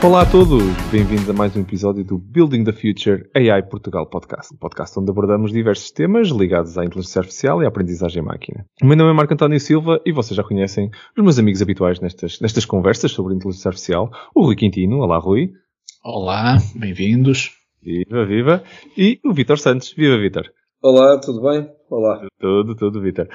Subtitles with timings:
[0.00, 0.62] Olá a todos,
[0.92, 5.10] bem-vindos a mais um episódio do Building the Future AI Portugal Podcast, um podcast onde
[5.10, 8.64] abordamos diversos temas ligados à inteligência artificial e à aprendizagem máquina.
[8.80, 11.98] O meu nome é Marco António Silva e vocês já conhecem os meus amigos habituais
[11.98, 15.50] nestas, nestas conversas sobre inteligência artificial, o Rui Quintino, olá Rui.
[16.04, 17.50] Olá, bem-vindos.
[17.82, 18.62] Viva, viva.
[18.96, 20.48] E o Vitor Santos, viva Vitor.
[20.80, 21.77] Olá, tudo bem?
[21.90, 22.20] Olá.
[22.38, 23.26] Tudo, tudo, Vitor.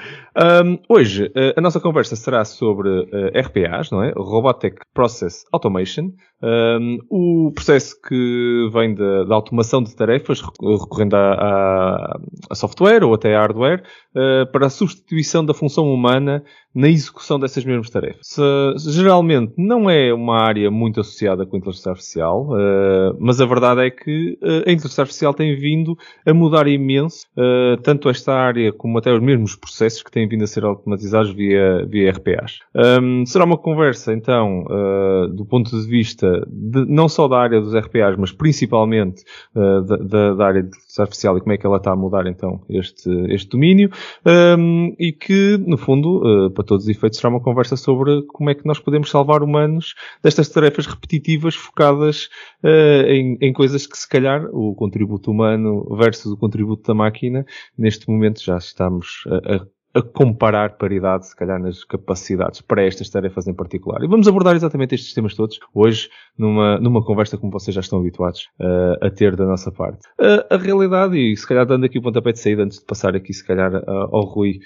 [0.64, 4.12] Um, hoje, uh, a nossa conversa será sobre uh, RPAs, não é?
[4.16, 6.12] Robotic Process Automation.
[6.42, 13.04] Um, o processo que vem da, da automação de tarefas, recorrendo a, a, a software
[13.04, 13.82] ou até a hardware,
[14.14, 16.42] uh, para a substituição da função humana
[16.74, 18.26] na execução dessas mesmas tarefas.
[18.88, 22.48] geralmente não é uma área muito associada com a inteligência artificial,
[23.20, 27.28] mas a verdade é que a inteligência artificial tem vindo a mudar imenso,
[27.84, 28.43] tanto esta área
[28.76, 32.58] como até os mesmos processos que têm vindo a ser automatizados via, via RPAs.
[32.74, 37.60] Um, será uma conversa, então, uh, do ponto de vista de, não só da área
[37.60, 39.22] dos RPAs, mas principalmente
[39.54, 42.26] uh, da, da, área de inteligência artificial e como é que ela está a mudar,
[42.26, 43.90] então, este, este domínio,
[44.58, 48.50] um, e que, no fundo, uh, para todos os efeitos, será uma conversa sobre como
[48.50, 52.28] é que nós podemos salvar humanos destas tarefas repetitivas focadas
[52.64, 57.44] em, em coisas que, se calhar, o contributo humano versus o contributo da máquina,
[57.76, 63.08] neste momento já estamos a, a a comparar paridade, se calhar, nas capacidades para estas
[63.08, 64.02] tarefas em particular.
[64.02, 68.00] E vamos abordar exatamente estes temas todos hoje, numa, numa conversa como vocês já estão
[68.00, 70.04] habituados uh, a ter da nossa parte.
[70.18, 73.14] Uh, a realidade, e se calhar dando aqui o pontapé de saída, antes de passar
[73.14, 74.58] aqui, se calhar, uh, ao Rui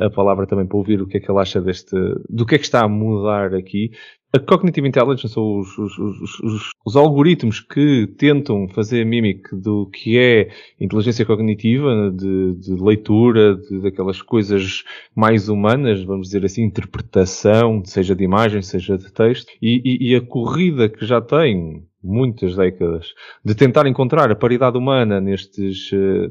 [0.00, 1.96] a palavra também para ouvir o que é que ele acha deste,
[2.28, 3.90] do que é que está a mudar aqui,
[4.36, 10.18] a Cognitive Intelligence são os, os, os, os, algoritmos que tentam fazer mimic do que
[10.18, 17.82] é inteligência cognitiva, de, de leitura, de, daquelas coisas mais humanas, vamos dizer assim, interpretação,
[17.84, 22.56] seja de imagem, seja de texto, e, e, e a corrida que já tem muitas
[22.56, 26.28] décadas, de tentar encontrar a paridade humana nestes, uh,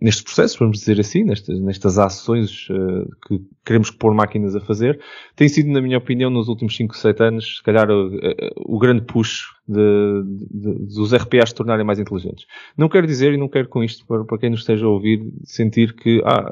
[0.00, 5.00] nestes processos, vamos dizer assim, nestas, nestas ações uh, que queremos pôr máquinas a fazer,
[5.34, 8.10] tem sido, na minha opinião, nos últimos 5, 7 anos, se calhar, o,
[8.56, 12.46] o grande push de, de, dos RPAs se tornarem mais inteligentes.
[12.76, 15.22] Não quero dizer, e não quero com isto, para, para quem nos esteja a ouvir,
[15.44, 16.48] sentir que, ah,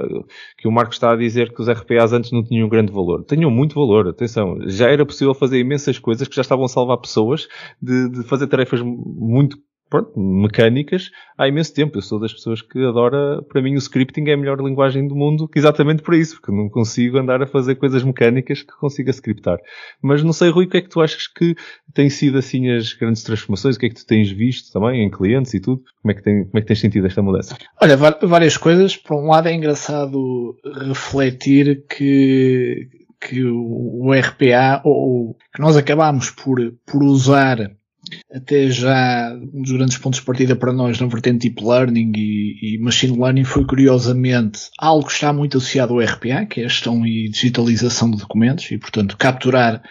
[0.59, 3.25] que o Marco está a dizer que os RPAs antes não tinham grande valor.
[3.25, 4.59] Tinham muito valor, atenção.
[4.67, 7.49] Já era possível fazer imensas coisas que já estavam a salvar pessoas
[7.81, 9.57] de, de fazer tarefas muito
[9.89, 11.99] pronto, mecânicas há imenso tempo.
[11.99, 15.15] Eu sou das pessoas que adora, para mim o scripting é a melhor linguagem do
[15.15, 19.59] mundo, exatamente para isso, porque não consigo andar a fazer coisas mecânicas que consiga scriptar.
[20.03, 21.55] Mas não sei, Rui, o que é que tu achas que
[21.93, 23.77] têm sido assim as grandes transformações?
[23.77, 25.83] O que é que tu tens visto também em clientes e tudo?
[26.03, 27.57] Como é que, tem, como é que tens sentido esta mudança?
[27.81, 28.97] Olha, várias coisas.
[28.97, 30.57] Por um lado é engraçado
[30.87, 32.89] refletir que
[33.27, 37.71] que o RPA, ou que nós acabamos por, por usar
[38.33, 42.75] até já um dos grandes pontos de partida para nós na vertente Deep Learning e,
[42.75, 46.69] e, Machine Learning foi curiosamente algo que está muito associado ao RPA, que é a
[46.69, 49.83] gestão e digitalização de documentos e, portanto, capturar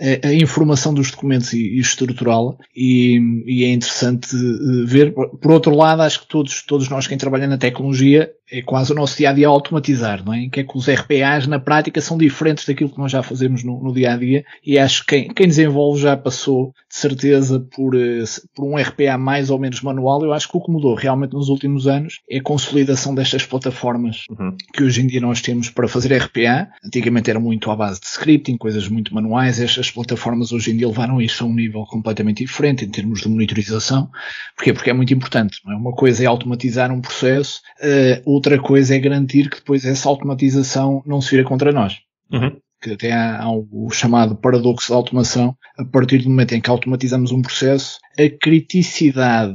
[0.00, 5.12] a, a informação dos documentos e, e estruturá-la e, e, é interessante eh, ver.
[5.12, 8.94] Por outro lado, acho que todos, todos nós quem trabalha na tecnologia é quase o
[8.94, 10.40] nosso dia a dia automatizar, não é?
[10.40, 13.64] Em que é que os RPAs na prática são diferentes daquilo que nós já fazemos
[13.64, 17.58] no, no dia a dia e acho que quem, quem desenvolve já passou de certeza
[17.74, 18.24] por, eh,
[18.54, 20.22] por um RPA mais ou menos manual.
[20.22, 24.24] Eu acho que o que mudou realmente nos últimos anos é a consolidação destas plataformas
[24.30, 24.54] uhum.
[24.74, 26.68] que hoje em dia nós temos para fazer RPA.
[26.84, 29.60] Antigamente era muito à base de scripting, coisas muito manuais.
[29.60, 33.28] Estas plataformas hoje em dia levaram isso a um nível completamente diferente em termos de
[33.30, 34.10] monitorização.
[34.54, 34.74] Porquê?
[34.74, 35.58] Porque é muito importante.
[35.64, 35.76] Não é?
[35.76, 41.00] Uma coisa é automatizar um processo, uh, outra coisa é garantir que depois essa automatização
[41.06, 42.00] não se vira contra nós.
[42.32, 42.56] Uhum.
[42.82, 45.56] Que até há, há o chamado paradoxo da automação.
[45.78, 49.54] A partir do momento em que automatizamos um processo, a criticidade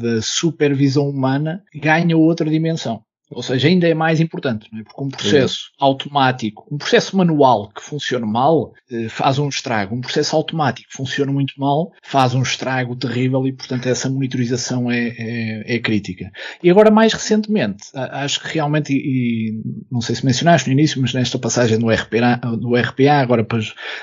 [0.00, 3.02] da supervisão humana ganha outra dimensão.
[3.34, 4.82] Ou seja, ainda é mais importante, é?
[4.82, 9.94] porque um processo automático, um processo manual que funciona mal, eh, faz um estrago.
[9.94, 14.90] Um processo automático que funciona muito mal, faz um estrago terrível e, portanto, essa monitorização
[14.90, 16.30] é, é, é crítica.
[16.62, 21.00] E agora, mais recentemente, acho que realmente, e, e, não sei se mencionaste no início,
[21.00, 23.46] mas nesta passagem do RPA, do RPA agora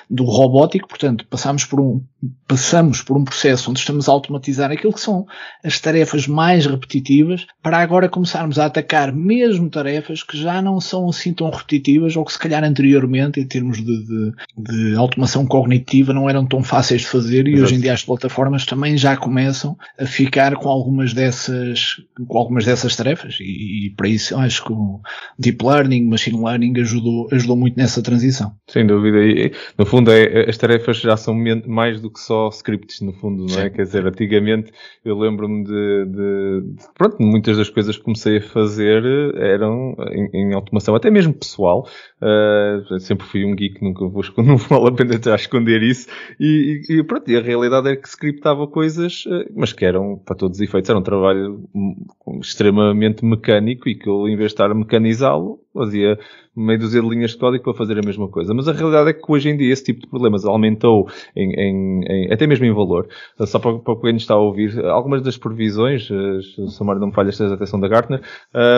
[0.09, 2.03] do robótico, portanto, passamos por um,
[2.47, 5.25] passamos por um processo onde estamos a automatizar aquilo que são
[5.63, 11.09] as tarefas mais repetitivas para agora começarmos a atacar mesmo tarefas que já não são
[11.09, 16.13] assim tão repetitivas ou que se calhar anteriormente, em termos de, de, de automação cognitiva,
[16.13, 17.63] não eram tão fáceis de fazer e Exato.
[17.63, 22.65] hoje em dia as plataformas também já começam a ficar com algumas dessas, com algumas
[22.65, 24.99] dessas tarefas e, e para isso acho que o
[25.37, 28.53] Deep Learning, Machine Learning ajudou, ajudou muito nessa transição.
[28.69, 29.17] Sem dúvida.
[29.19, 31.35] E, no fundo, é, as tarefas já são
[31.67, 33.69] mais do que só scripts, no fundo, não é?
[33.69, 33.75] Sim.
[33.75, 34.71] Quer dizer, antigamente
[35.03, 39.03] eu lembro-me de, de, de, Pronto, muitas das coisas que comecei a fazer
[39.35, 41.87] eram em, em automação, até mesmo pessoal.
[42.21, 46.07] Uh, sempre fui um geek, nunca vou, não vale a pena já esconder isso.
[46.39, 50.35] E, e, pronto, e a realidade é que scriptava coisas, uh, mas que eram, para
[50.35, 51.63] todos os efeitos, era um trabalho
[52.41, 56.17] extremamente mecânico e que eu, em vez de estar a mecanizá-lo, fazia
[56.55, 58.53] meio dúzia de linhas de código para fazer a mesma coisa.
[58.53, 62.01] Mas a realidade é que hoje em dia esse tipo de problemas aumentou em, em,
[62.03, 63.07] em até mesmo em valor.
[63.45, 67.13] Só para, para quem está a ouvir, algumas das previsões, se o Samar não me
[67.13, 68.21] falha esta atenção da Gartner,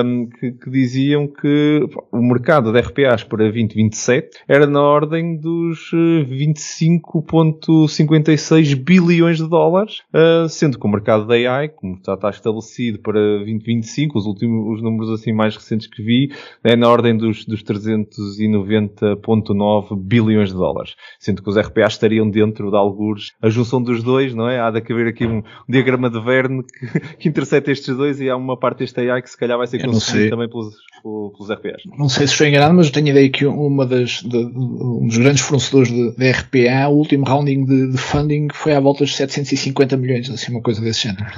[0.05, 5.89] um, que, que, diziam que o mercado de RPAs para 2027 era na ordem dos
[5.91, 12.99] 25.56 bilhões de dólares, uh, sendo que o mercado da AI, como já está estabelecido
[12.99, 16.31] para 2025, os últimos os números assim mais recentes que vi,
[16.63, 20.95] é na ordem dos, dos 390.9 bilhões de dólares.
[21.19, 24.59] Sendo que os RPAs estariam dentro de alguns, a junção dos dois, não é?
[24.59, 28.29] Há de haver aqui um, um diagrama de Verne que, que intercepta estes dois e
[28.29, 31.83] há uma parte deste AI que se calhar vai ser consumida também pelos, pelos RPAs.
[31.97, 35.07] Não sei se estou enganado, mas eu tenho a ideia que uma das, de, um
[35.07, 39.05] dos grandes fornecedores de, de RPA, o último rounding de, de, funding foi à volta
[39.05, 41.23] de 750 milhões, assim, uma coisa desse género.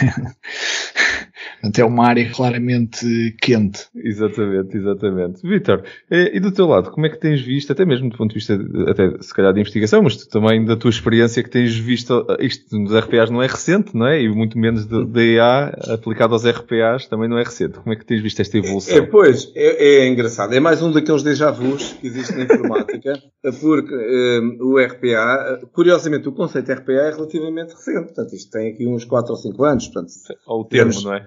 [1.60, 3.86] Portanto, é uma área claramente quente.
[3.94, 5.46] Exatamente, exatamente.
[5.46, 8.34] Vitor, e do teu lado, como é que tens visto, até mesmo do ponto de
[8.36, 8.58] vista,
[8.88, 12.94] até se calhar de investigação, mas também da tua experiência que tens visto, isto nos
[12.94, 14.22] RPAs não é recente, não é?
[14.22, 17.78] E muito menos da EA aplicado aos RPAs também não é recente.
[17.78, 18.96] Como é que tens visto esta evolução?
[18.96, 20.54] É, pois, é, é engraçado.
[20.54, 23.20] É mais um daqueles déjà vus que existe na informática,
[23.60, 28.06] porque um, o RPA, curiosamente, o conceito de RPA é relativamente recente.
[28.06, 29.88] Portanto, isto tem aqui uns 4 ou 5 anos.
[29.88, 30.10] Portanto,
[30.46, 31.26] ou o termo, temos, não é?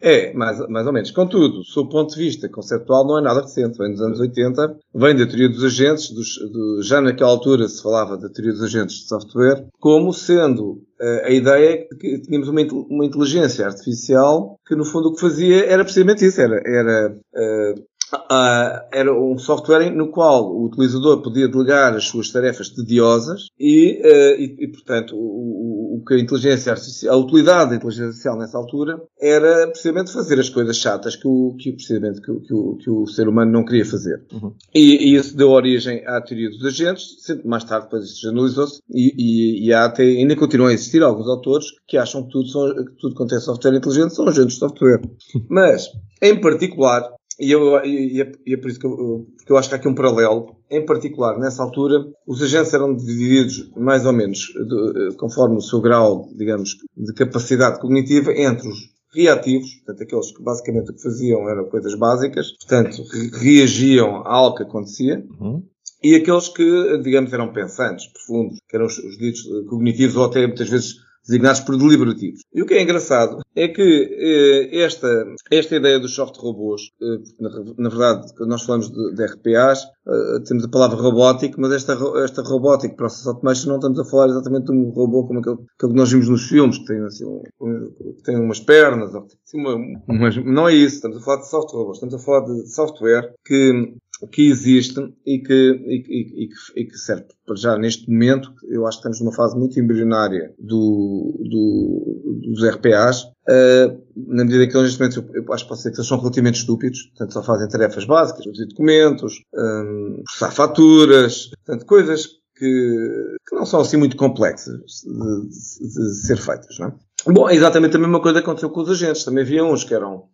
[0.00, 1.10] É, mais, mais ou menos.
[1.10, 3.78] Contudo, sob o ponto de vista conceptual, não é nada recente.
[3.78, 7.82] Vem dos anos 80, vem da teoria dos agentes, dos, do, já naquela altura se
[7.82, 12.60] falava da teoria dos agentes de software, como sendo uh, a ideia que tínhamos uma,
[12.90, 16.40] uma inteligência artificial que, no fundo, o que fazia era precisamente isso.
[16.40, 17.82] Era, era uh,
[18.14, 24.02] Uh, era um software no qual o utilizador podia delegar as suas tarefas tediosas e,
[24.04, 28.36] uh, e, e portanto, o, o, que a inteligência artificial, a utilidade da inteligência artificial
[28.36, 32.76] nessa altura era precisamente fazer as coisas chatas que o, que, precisamente que, que, o,
[32.76, 34.22] que o ser humano não queria fazer.
[34.30, 34.52] Uhum.
[34.74, 38.80] E, e, isso deu origem à teoria dos agentes, sempre mais tarde depois isso generalizou-se
[38.90, 42.96] e, e, até, ainda continuam a existir alguns autores que acham que tudo, são, que
[42.98, 45.00] tudo quanto é software inteligente são agentes de software.
[45.48, 45.88] Mas,
[46.20, 47.08] em particular,
[47.42, 49.78] e, eu, e, é, e é por isso que eu, porque eu acho que há
[49.78, 50.54] aqui um paralelo.
[50.70, 55.80] Em particular, nessa altura, os agentes eram divididos mais ou menos de, conforme o seu
[55.80, 61.48] grau, digamos, de capacidade cognitiva entre os reativos, portanto, aqueles que basicamente o que faziam
[61.48, 63.02] eram coisas básicas, portanto,
[63.32, 65.64] reagiam a algo que acontecia, uhum.
[66.02, 70.46] e aqueles que, digamos, eram pensantes, profundos, que eram os, os ditos cognitivos ou até
[70.46, 70.94] muitas vezes
[71.26, 72.40] designados por deliberativos.
[72.52, 75.08] E o que é engraçado é que eh, esta,
[75.50, 79.84] esta ideia dos soft robôs, eh, na, na, verdade, quando nós falamos de, de RPAs,
[80.06, 84.28] eh, temos a palavra robótico, mas esta, esta robótica process automation não estamos a falar
[84.28, 87.24] exatamente de um robô como aquele, aquele que nós vimos nos filmes, que tem, assim,
[87.24, 91.48] um, que tem umas pernas, ou, assim, uma, não é isso, estamos a falar de
[91.48, 93.94] soft robôs, estamos a falar de software que
[94.26, 98.52] que existe e que, e, e, e, que, serve para já neste momento.
[98.68, 103.22] Eu acho que estamos numa fase muito embrionária do, do, dos RPAs.
[103.22, 106.06] Uh, ah, na medida que neste momento eu, eu acho que pode ser que eles
[106.06, 112.26] são relativamente estúpidos, portanto só fazem tarefas básicas, produzir documentos, um, processar faturas, portanto coisas
[112.56, 116.78] que, que, não são assim muito complexas de, de, de ser feitas.
[116.78, 116.92] Não é?
[117.26, 119.24] Bom, é exatamente a mesma coisa aconteceu com os agentes.
[119.24, 120.28] Também havia uns que eram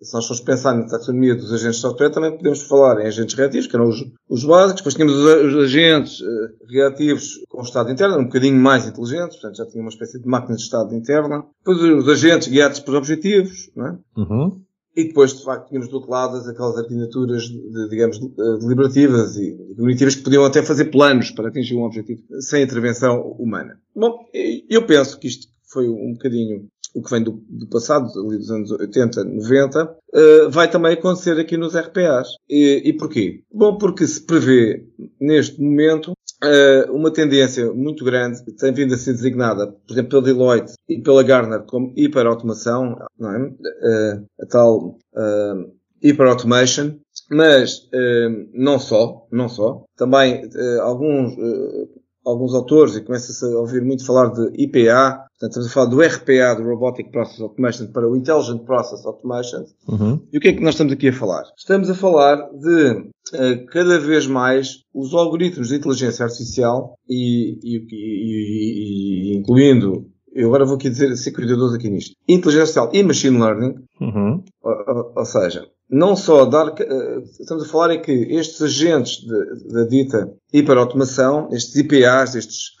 [0.00, 3.34] se nós formos pensar na taxonomia dos agentes de software, também podemos falar em agentes
[3.34, 7.90] reativos, que eram os, os básicos, depois tínhamos os, os agentes uh, reativos com estado
[7.90, 11.44] interno, um bocadinho mais inteligentes, portanto já tinha uma espécie de máquina de estado interna.
[11.64, 13.98] Depois os agentes guiados por objetivos, não é?
[14.16, 14.62] Uhum.
[14.96, 20.16] E depois, de facto, tínhamos do outro lado aquelas arquiteturas, de, digamos, deliberativas e cognitivas
[20.16, 23.78] que podiam até fazer planos para atingir um objetivo sem intervenção humana.
[23.94, 24.28] Bom,
[24.68, 28.50] eu penso que isto foi um bocadinho o que vem do, do passado, ali dos
[28.50, 32.28] anos 80, 90, uh, vai também acontecer aqui nos RPAs.
[32.48, 33.42] E, e porquê?
[33.52, 34.84] Bom, porque se prevê,
[35.20, 36.12] neste momento,
[36.44, 40.74] uh, uma tendência muito grande, que tem vindo a ser designada, por exemplo, pela Deloitte
[40.88, 43.38] e pela Gartner como hiperautomação, não é?
[43.38, 46.96] Uh, a tal uh, hiperautomation,
[47.30, 47.88] mas
[48.54, 50.48] não só, não só, também
[50.80, 51.34] alguns
[52.28, 56.00] alguns autores e começa-se a ouvir muito falar de IPA, portanto estamos a falar do
[56.00, 59.64] RPA, do Robotic Process Automation, para o Intelligent Process Automation.
[59.88, 60.20] Uhum.
[60.32, 61.44] E o que é que nós estamos aqui a falar?
[61.56, 67.86] Estamos a falar de uh, cada vez mais os algoritmos de inteligência artificial e, e,
[67.90, 72.14] e, e incluindo eu agora vou aqui dizer, ser cuidadoso aqui nisto.
[72.28, 74.44] Inteligência artificial e machine learning, uhum.
[74.62, 79.24] ou, ou, ou, seja, não só dar, eh, estamos a falar é que estes agentes
[79.70, 82.76] da dita hiperautomação, estes IPAs, estes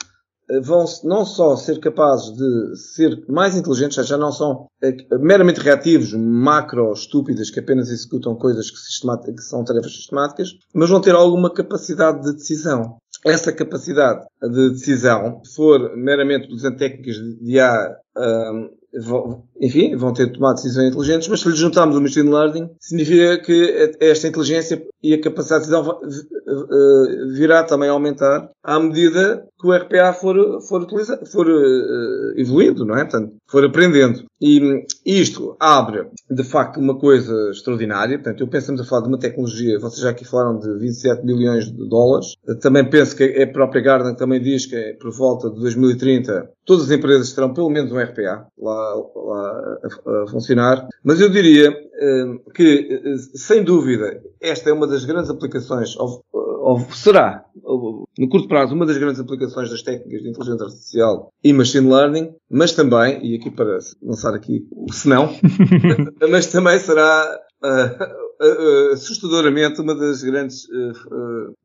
[0.50, 5.60] eh, vão não só ser capazes de ser mais inteligentes, já não são eh, meramente
[5.60, 11.14] reativos, macro, estúpidas, que apenas executam coisas que, que são tarefas sistemáticas, mas vão ter
[11.14, 12.98] alguma capacidade de decisão.
[13.24, 17.96] Essa capacidade de decisão, se for meramente usando técnicas de IA
[19.60, 23.94] enfim, vão ter tomar decisões inteligentes, mas se lhe juntarmos o machine learning, significa que
[24.00, 29.66] esta inteligência e a capacidade de decisão eh, virá também a aumentar à medida que
[29.66, 33.04] o RPA for, for, utilizado, for uh, evoluindo, não é?
[33.04, 34.24] Portanto, for aprendendo.
[34.40, 38.18] E isto abre, de facto, uma coisa extraordinária.
[38.18, 41.72] Portanto, eu estamos a falar de uma tecnologia, vocês já aqui falaram de 27 bilhões
[41.72, 42.34] de dólares.
[42.60, 46.84] Também penso que a própria Garden também diz que é por volta de 2030 todas
[46.84, 50.86] as empresas terão pelo menos um RPA lá, lá a, a funcionar.
[51.02, 56.22] Mas eu diria uh, que, uh, sem dúvida, esta é uma das grandes aplicações, ou,
[56.30, 57.46] ou será,
[58.18, 62.34] no curto prazo, uma das grandes aplicações das técnicas de inteligência artificial e machine learning,
[62.50, 65.34] mas também, e aqui para lançar aqui o senão,
[66.30, 70.66] mas também será uh, assustadoramente uma das grandes,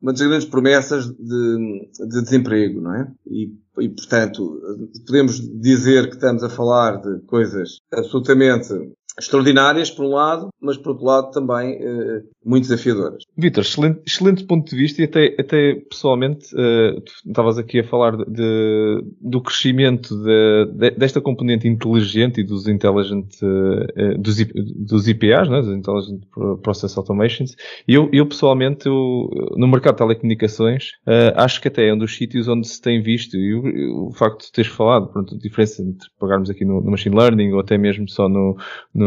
[0.02, 3.10] uma das grandes promessas de, de desemprego, não é?
[3.26, 4.60] E, e, portanto,
[5.06, 8.74] podemos dizer que estamos a falar de coisas absolutamente
[9.18, 13.24] extraordinárias, por um lado, mas por outro lado também eh, muito desafiadoras.
[13.36, 18.16] Vitor, excelente, excelente ponto de vista e até, até pessoalmente, uh, estavas aqui a falar
[18.16, 25.48] de, do crescimento de, de, desta componente inteligente e dos intelligent, uh, dos, dos IPAs,
[25.48, 26.20] né, dos Intelligent
[26.62, 27.54] Process Automations,
[27.86, 31.98] e eu, eu pessoalmente, eu, no mercado de telecomunicações, uh, acho que até é um
[31.98, 35.38] dos sítios onde se tem visto, e o, o facto de teres falado, pronto, a
[35.38, 38.56] diferença entre pagarmos aqui no, no machine learning ou até mesmo só no,
[38.94, 39.03] no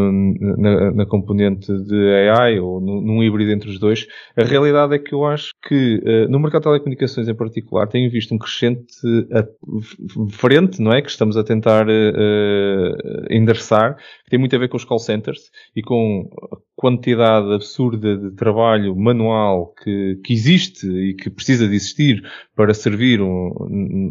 [0.58, 5.00] na, na, componente de AI ou no, num híbrido entre os dois, a realidade é
[5.00, 8.96] que eu acho que uh, no mercado de telecomunicações em particular tenho visto um crescente
[9.06, 11.02] uh, frente, não é?
[11.02, 12.94] Que estamos a tentar uh,
[13.30, 18.18] endereçar, que tem muito a ver com os call centers e com a quantidade absurda
[18.18, 22.22] de trabalho manual que, que existe e que precisa de existir
[22.56, 23.52] para servir um,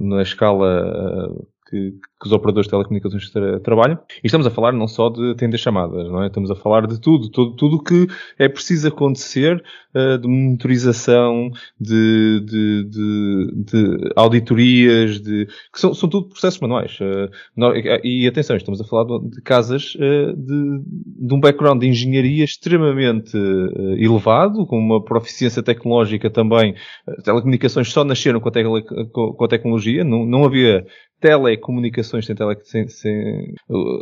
[0.09, 1.31] na escala
[1.69, 3.99] que, que os operadores de telecomunicações tra trabalham.
[4.23, 6.29] E estamos a falar não só de atender chamadas, não é?
[6.29, 8.07] Estamos a falar de tudo, tudo, tudo que
[8.39, 9.63] é preciso acontecer
[9.95, 16.99] uh, de monitorização, de, de, de, de auditorias, de, que são, são tudo processos manuais.
[17.01, 20.81] Uh, e atenção, estamos a falar de casas uh, de,
[21.27, 23.37] de um background de engenharia extremamente
[23.99, 26.75] elevado, com uma proficiência tecnológica também.
[27.25, 28.65] telecomunicações só nasceram com a, te
[29.13, 30.87] com a tecnologia, não, não havia
[31.21, 33.55] telecomunicações sem, tele, sem, sem,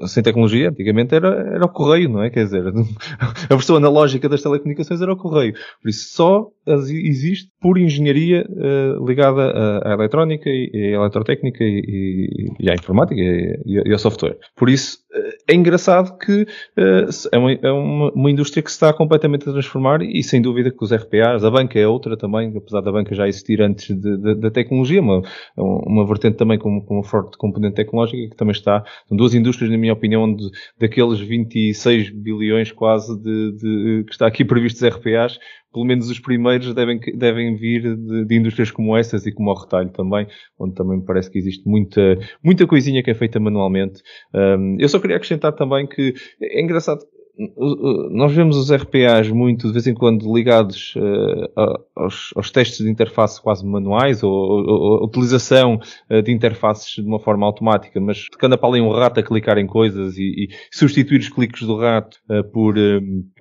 [0.07, 2.31] sem, tecnologia, antigamente era, era o correio, não é?
[2.31, 2.65] Quer dizer,
[3.51, 5.55] a versão analógica das telecomunicações era o correio.
[5.83, 12.49] Por isso só existe por engenharia uh, ligada à, à, eletrónica e, à eletrotécnica e,
[12.59, 14.37] e, à informática e, e, ao software.
[14.57, 18.77] Por isso uh, é engraçado que uh, é, uma, é uma, uma, indústria que se
[18.77, 22.53] está completamente a transformar e sem dúvida que os RPAs, a banca é outra também,
[22.57, 23.95] apesar da banca já existir antes
[24.41, 25.23] da tecnologia, uma,
[25.57, 27.94] uma vertente também com, com uma forte componente tecnológica
[28.29, 33.53] que também está, são duas indústrias, na minha opinião, de, daqueles 26 bilhões quase de,
[33.53, 35.39] de, que está aqui previstos RPAs,
[35.75, 39.61] pelo menos os primeiros devem, devem vir de, de, indústrias como essas e como o
[39.61, 40.27] retalho também,
[40.59, 44.01] onde também me parece que existe muita, muita coisinha que é feita manualmente.
[44.33, 47.01] Um, eu só queria acrescentar também que é engraçado,
[47.37, 52.89] nós vemos os RPAs muito de vez em quando ligados uh, aos, aos, testes de
[52.89, 58.29] interface quase manuais ou, ou, a utilização uh, de interfaces de uma forma automática, mas
[58.31, 61.77] tocando para além um rato a clicar em coisas e, e substituir os cliques do
[61.77, 62.77] rato uh, por,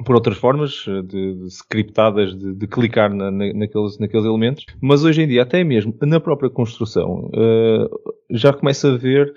[0.04, 4.66] por outras formas de, de scriptadas de, de clicar na, na, naqueles, naqueles elementos.
[4.82, 7.30] Mas hoje em dia, até mesmo na própria construção,
[8.32, 9.32] já começa a ver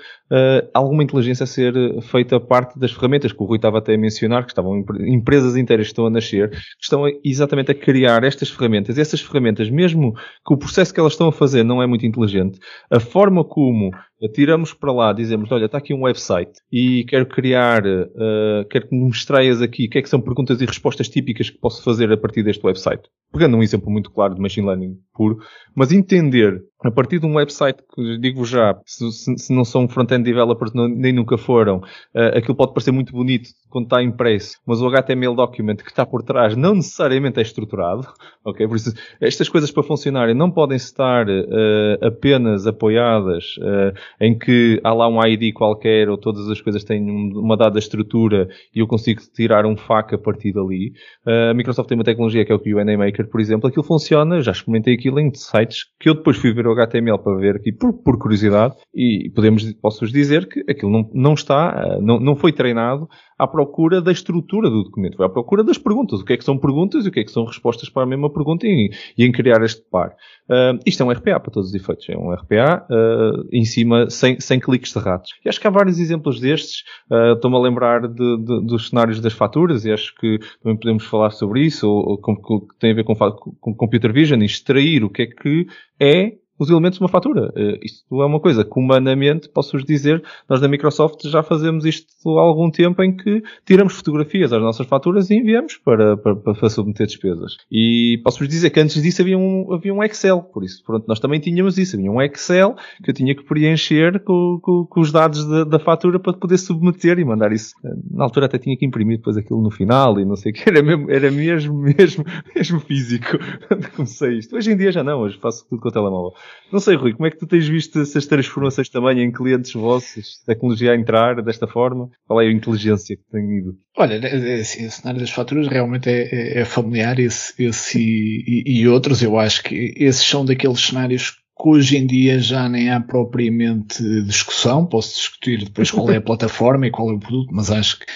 [0.74, 4.44] alguma inteligência a ser feita parte das ferramentas que o Rui estava até a mencionar
[4.44, 8.96] que estavam empresas inteiras que estão a nascer, que estão exatamente a criar estas ferramentas.
[8.96, 12.06] E essas ferramentas, mesmo que o processo que elas estão a fazer não é muito
[12.06, 12.58] inteligente,
[12.90, 13.90] a forma como
[14.32, 18.94] tiramos para lá, dizemos, olha, está aqui um website e quero criar, uh, quero que
[18.94, 22.10] me extraias aqui o que é que são perguntas e respostas típicas que posso fazer
[22.10, 23.02] a partir deste website.
[23.30, 25.38] Pegando um exemplo muito claro de machine learning puro,
[25.74, 30.24] mas entender a partir de um website que digo já, se, se não são front-end
[30.24, 34.86] developers, nem nunca foram, uh, aquilo pode parecer muito bonito quando está impresso, mas o
[34.88, 38.06] HTML document que está por trás não necessariamente é estruturado,
[38.44, 38.66] ok?
[38.66, 44.80] Por isso, estas coisas para funcionarem não podem estar uh, apenas apoiadas uh, em que
[44.82, 47.02] há lá um ID qualquer ou todas as coisas têm
[47.34, 50.92] uma dada estrutura e eu consigo tirar um FAQ a partir dali.
[51.26, 54.52] a Microsoft tem uma tecnologia que é o QA Maker, por exemplo, aquilo funciona, já
[54.52, 57.92] experimentei aquilo em sites que eu depois fui ver o HTML para ver aqui por,
[57.92, 59.74] por curiosidade e podemos,
[60.12, 63.08] dizer que aquilo não, não está, não, não foi treinado
[63.38, 66.20] à procura da estrutura do documento, foi à procura das perguntas.
[66.20, 68.06] O que é que são perguntas e o que é que são respostas para a
[68.06, 70.16] mesma pergunta e, e em criar este par.
[70.48, 72.08] Uh, isto é um RPA para todos os efeitos.
[72.08, 75.32] É um RPA uh, em cima, sem, sem cliques de ratos.
[75.44, 76.82] E acho que há vários exemplos destes.
[77.10, 81.04] Uh, Estou-me a lembrar de, de, dos cenários das faturas e acho que também podemos
[81.04, 85.22] falar sobre isso, ou, ou tem a ver com, com Computer Vision, extrair o que
[85.22, 85.66] é que
[86.00, 87.52] é os elementos de uma fatura.
[87.56, 92.06] Uh, isto é uma coisa que humanamente, posso-vos dizer, nós da Microsoft já fazemos isto
[92.38, 96.68] há algum tempo em que tiramos fotografias às nossas faturas e enviamos para, para, para
[96.68, 97.56] submeter despesas.
[97.70, 101.20] E posso-vos dizer que antes disso havia um, havia um Excel, por isso, pronto, nós
[101.20, 105.12] também tínhamos isso, havia um Excel que eu tinha que preencher com, com, com os
[105.12, 107.74] dados da, da, fatura para poder submeter e mandar isso.
[108.10, 110.68] Na altura até tinha que imprimir depois aquilo no final e não sei o que,
[110.68, 114.56] era mesmo, era mesmo, mesmo, mesmo físico quando comecei isto.
[114.56, 116.32] Hoje em dia já não, hoje faço tudo com o telemóvel.
[116.72, 120.42] Não sei, Rui, como é que tu tens visto essas transformações também em clientes vossos,
[120.44, 122.10] tecnologia a entrar desta forma?
[122.26, 123.76] Qual é a inteligência que tem ido?
[123.96, 127.98] Olha, é, é, assim, o cenário das faturas realmente é, é, é familiar, esse, esse
[128.00, 129.22] e, e, outros.
[129.22, 134.02] Eu acho que esses são daqueles cenários que hoje em dia já nem há propriamente
[134.24, 137.98] discussão, posso discutir depois qual é a plataforma e qual é o produto, mas acho
[137.98, 138.06] que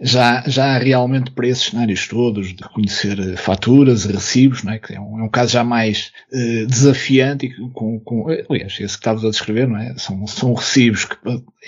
[0.00, 4.78] já, já há realmente para esses cenários todos de reconhecer eh, faturas, recibos, não é?
[4.78, 8.80] que é um, é um caso já mais uh, desafiante e com, com, aliás, esse
[8.80, 9.94] que estavas a descrever, não é?
[9.96, 11.16] São, são recibos que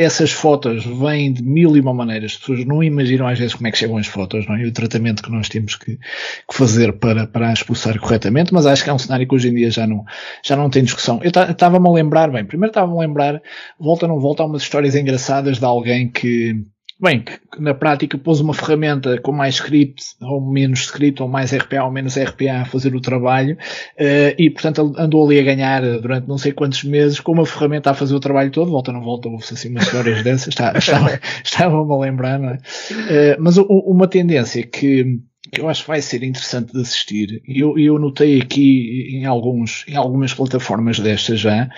[0.01, 3.69] essas fotos vêm de mil e uma maneiras, as pessoas não imaginam às vezes como
[3.69, 4.63] é que chegam as fotos, não é?
[4.63, 8.83] E o tratamento que nós temos que, que fazer para, para expulsar corretamente, mas acho
[8.83, 10.05] que é um cenário que hoje em dia já não,
[10.43, 13.43] já não tem discussão eu estava-me a lembrar, bem, primeiro estava-me a lembrar,
[13.79, 16.65] volta ou não volta, há umas histórias engraçadas de alguém que,
[17.01, 21.55] bem, que na prática pôs uma ferramenta com mais script ou menos script, ou mais
[21.55, 25.83] RPA ou menos RPA a fazer o trabalho, uh, e portanto andou ali a ganhar
[26.01, 29.03] durante não sei quantos meses com uma ferramenta a fazer o trabalho todo, volta não
[29.03, 32.57] volta, houve assim umas histórias dessas, estava-me estava, estava a lembrar, não é?
[32.57, 35.21] Uh, mas uma tendência que,
[35.53, 39.85] que eu acho que vai ser interessante de assistir, eu, eu notei aqui em, alguns,
[39.89, 41.69] em algumas plataformas destas já,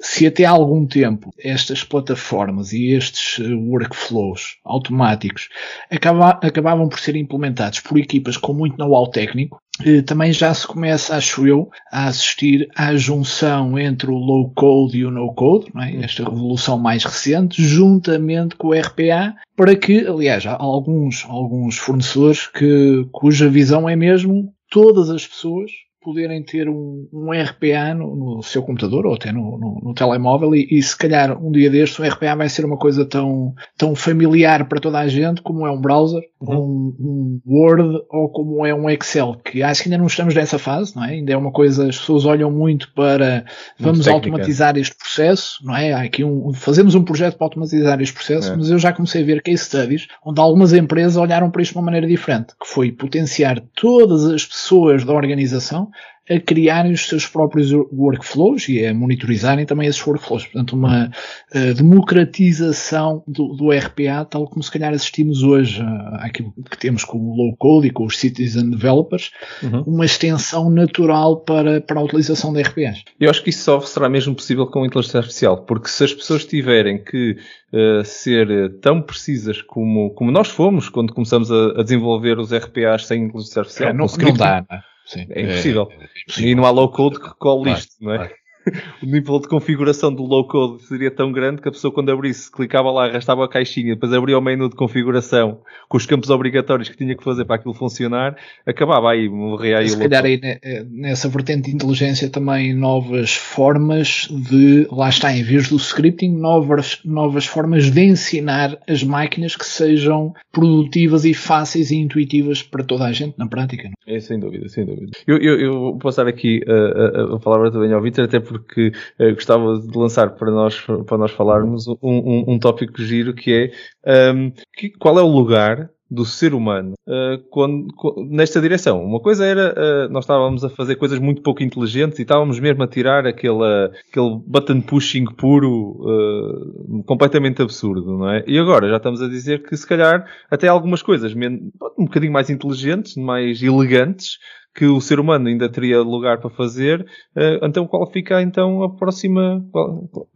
[0.00, 5.48] se até há algum tempo estas plataformas e estes eh, workflows automáticos
[5.90, 9.62] acaba, acabavam por ser implementados por equipas com muito know-how técnico,
[10.06, 15.04] também já se começa, acho eu, a assistir à junção entre o low code e
[15.04, 16.04] o no code, é?
[16.04, 22.46] esta revolução mais recente, juntamente com o RPA, para que, aliás, há alguns, alguns fornecedores
[22.46, 25.70] que, cuja visão é mesmo todas as pessoas
[26.02, 30.54] poderem ter um, um RPA no, no, seu computador ou até no, no, no telemóvel
[30.54, 33.94] e, e, se calhar um dia destes o RPA vai ser uma coisa tão, tão
[33.94, 36.56] familiar para toda a gente como é um browser, uhum.
[36.56, 40.58] um, um, Word ou como é um Excel, que acho que ainda não estamos nessa
[40.58, 41.10] fase, não é?
[41.10, 43.44] Ainda é uma coisa, as pessoas olham muito para
[43.78, 45.92] vamos muito automatizar este processo, não é?
[45.92, 48.56] Há aqui um, fazemos um projeto para automatizar este processo, é.
[48.56, 51.78] mas eu já comecei a ver case studies onde algumas empresas olharam para isto de
[51.78, 55.90] uma maneira diferente, que foi potenciar todas as pessoas da organização
[56.30, 60.44] a criarem os seus próprios workflows e a monitorizarem também esses workflows.
[60.44, 61.10] Portanto, uma
[61.52, 67.02] uh, democratização do, do, RPA, tal como se calhar assistimos hoje uh, àquilo que temos
[67.02, 69.82] com o low code e com os citizen developers, uhum.
[69.82, 73.02] uma extensão natural para, para a utilização de RPAs.
[73.18, 76.14] Eu acho que isso só será mesmo possível com a inteligência artificial, porque se as
[76.14, 77.36] pessoas tiverem que
[77.72, 83.06] uh, ser tão precisas como, como nós fomos quando começamos a, a desenvolver os RPAs
[83.06, 84.90] sem inteligência artificial, é, não, não dá, não é?
[85.04, 85.88] Sim, é, impossível.
[85.90, 86.50] É, é impossível.
[86.50, 88.34] E não há low code que cole isto, não é?
[89.02, 92.50] o nível de configuração do low code seria tão grande que a pessoa quando abrisse,
[92.50, 96.88] clicava lá, arrastava a caixinha, depois abria o menu de configuração com os campos obrigatórios
[96.88, 100.40] que tinha que fazer para aquilo funcionar, acabava aí, morria aí Se o calhar aí
[100.42, 106.36] eh, nessa vertente de inteligência também novas formas de, lá está, em vez do scripting,
[106.36, 112.84] novas, novas formas de ensinar as máquinas que sejam produtivas e fáceis e intuitivas para
[112.84, 113.84] toda a gente na prática.
[113.84, 114.14] Não?
[114.14, 115.10] É, sem dúvida, sem dúvida.
[115.26, 118.49] Eu, eu, eu vou passar aqui a, a, a palavra também ao Vitor, até porque
[118.56, 123.72] uh, gostava de lançar para nós, para nós falarmos um, um, um tópico giro que
[124.06, 127.86] é um, que, qual é o lugar do ser humano uh, quando,
[128.28, 129.02] nesta direção.
[129.04, 132.82] Uma coisa era, uh, nós estávamos a fazer coisas muito pouco inteligentes e estávamos mesmo
[132.82, 133.62] a tirar aquele,
[134.08, 138.42] aquele button pushing puro, uh, completamente absurdo, não é?
[138.46, 142.50] E agora já estamos a dizer que se calhar até algumas coisas um bocadinho mais
[142.50, 144.38] inteligentes, mais elegantes,
[144.74, 147.04] que o ser humano ainda teria lugar para fazer,
[147.36, 149.64] eh, então qual fica então a próxima,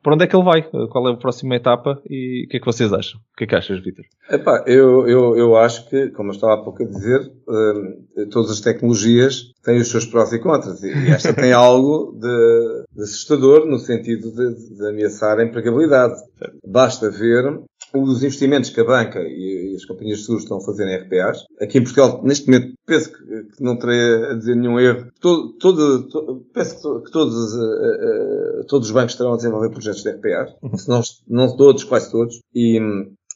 [0.03, 0.61] para onde é que ele vai?
[0.61, 3.21] Eh, qual é a próxima etapa e o que é que vocês acham?
[3.21, 4.05] O que é que achas, Vitor?
[4.67, 8.61] Eu, eu, eu acho que, como eu estava há pouco a dizer, eh, todas as
[8.61, 13.79] tecnologias têm os seus prós e contras e esta tem algo de, de assustador no
[13.79, 16.15] sentido de, de ameaçar a empregabilidade.
[16.67, 17.61] Basta ver
[17.95, 21.45] os investimentos que a banca e, as companhias de seguros estão a fazer em RPAs.
[21.61, 25.11] Aqui em Portugal, neste momento, penso que, não terei a dizer nenhum erro.
[25.21, 30.03] Todo, todo, todo penso que, todos, uh, uh, todos os bancos estarão a desenvolver projetos
[30.03, 30.55] de RPAs.
[30.63, 30.77] Uhum.
[30.77, 32.41] Se não, não todos, quase todos.
[32.55, 32.81] E,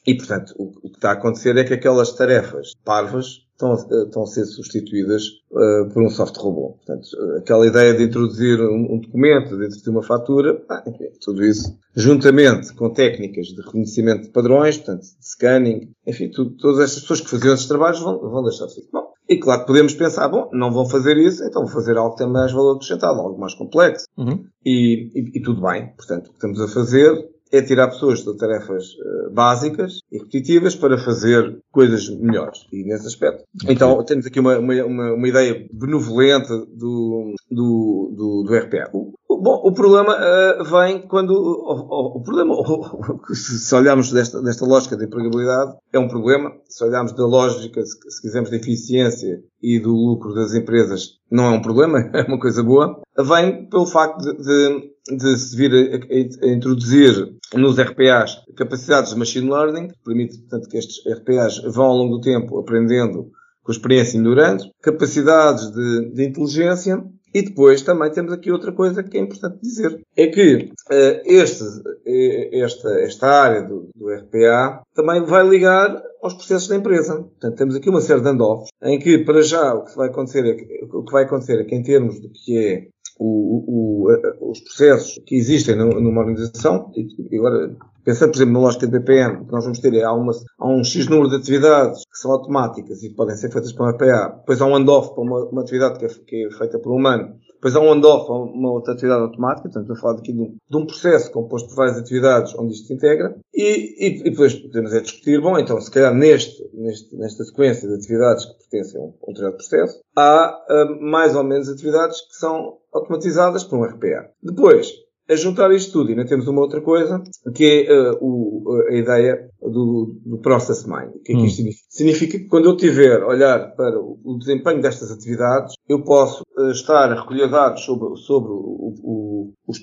[0.07, 4.23] e portanto, o, o, que está a acontecer é que aquelas tarefas parvas estão, estão
[4.23, 6.77] a ser substituídas uh, por um soft robô.
[6.77, 11.44] Portanto, aquela ideia de introduzir um, um documento, de introduzir uma fatura, ah, enfim, tudo
[11.44, 17.03] isso, juntamente com técnicas de reconhecimento de padrões, portanto, de scanning, enfim, tudo, todas estas
[17.03, 18.88] pessoas que faziam esses trabalhos vão, vão deixar de fazer.
[18.92, 22.12] Bom, e claro que podemos pensar, bom, não vão fazer isso, então vou fazer algo
[22.12, 24.07] que tem mais valor acrescentado, algo mais complexo.
[24.16, 24.44] Uhum.
[24.64, 25.92] E, e, e, tudo bem.
[25.97, 27.12] Portanto, o que estamos a fazer
[27.53, 32.67] é tirar pessoas de tarefas uh, básicas e repetitivas para fazer coisas melhores.
[32.73, 33.45] E nesse aspecto.
[33.63, 33.75] Okay.
[33.75, 34.85] Então, temos aqui uma, uma,
[35.15, 38.91] uma, ideia benevolente do, do, do, do RPA.
[38.93, 41.31] O, bom, o problema uh, vem quando.
[41.31, 42.55] O, o, o problema,
[43.33, 46.53] se olharmos desta, desta lógica de empregabilidade, é um problema.
[46.69, 51.45] Se olharmos da lógica, se, se quisermos, da eficiência e do lucro das empresas, não
[51.45, 53.01] é um problema, é uma coisa boa.
[53.19, 59.12] Vem pelo facto de, de de se vir a, a, a, introduzir nos RPAs capacidades
[59.12, 63.31] de machine learning, que permite, portanto, que estes RPAs vão ao longo do tempo aprendendo
[63.62, 69.18] com experiência e capacidades de, de inteligência e depois também temos aqui outra coisa que
[69.18, 70.01] é importante dizer.
[70.16, 71.64] É que uh, este,
[72.07, 77.16] eh, esta, esta área do, do, RPA também vai ligar aos processos da empresa.
[77.16, 80.44] Portanto, temos aqui uma série de handoffs em que, para já, o que vai acontecer
[80.47, 82.87] é que, o que, vai acontecer é que em termos do que é
[83.18, 88.87] o, o, os processos que existem numa organização, e agora, pensando, por exemplo, na lógica
[88.87, 92.18] de BPM, que nós vamos ter, há, uma, há um X número de atividades que
[92.18, 95.62] são automáticas e podem ser feitas uma PA, depois há um handoff para uma, uma
[95.62, 98.71] atividade que é, que é feita por um humano, depois há um handoff a uma
[98.71, 101.77] outra atividade automática, portanto, estou a falar aqui de um, de um, processo composto por
[101.77, 105.81] várias atividades onde isto se integra, e, e, e depois podemos é discutir, bom, então,
[105.81, 110.01] se calhar neste, neste, nesta sequência de atividades que pertencem a um, a um processo,
[110.16, 114.31] há uh, mais ou menos atividades que são automatizadas por um RPA.
[114.40, 114.92] Depois,
[115.29, 117.23] a juntar isto tudo, ainda temos uma outra coisa,
[117.55, 121.17] que é uh, o, a ideia do, do process mining.
[121.17, 121.57] O que é que isto hum.
[121.57, 121.87] significa?
[121.88, 126.45] Significa que quando eu tiver a olhar para o, o desempenho destas atividades, eu posso
[126.57, 129.79] uh, estar a recolher dados sobre, sobre o, o, os,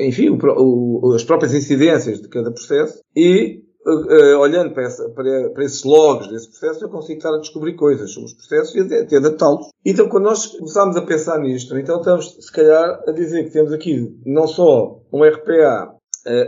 [0.00, 0.36] enfim,
[1.14, 6.28] as próprias incidências de cada processo e uh, olhando para, essa, para, para, esses logs
[6.28, 9.68] desse processo, eu consigo estar a descobrir coisas sobre os processos e até adaptá-los.
[9.84, 13.72] Então, quando nós começamos a pensar nisto, então estamos, se calhar, a dizer que temos
[13.72, 15.96] aqui não só um RPA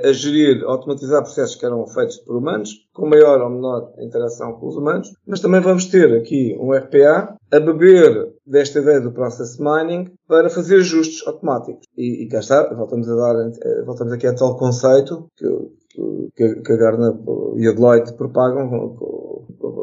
[0.04, 4.54] a gerir, a automatizar processos que eram feitos por humanos, com maior ou menor interação
[4.54, 9.12] com os humanos, mas também vamos ter aqui um RPA a beber desta ideia do
[9.12, 11.86] process mining para fazer ajustes automáticos.
[11.96, 15.46] E, e cá está, voltamos a dar, eh, voltamos aqui a tal conceito que,
[16.36, 17.12] que, a Gartner
[17.56, 18.96] e a Deloitte propagam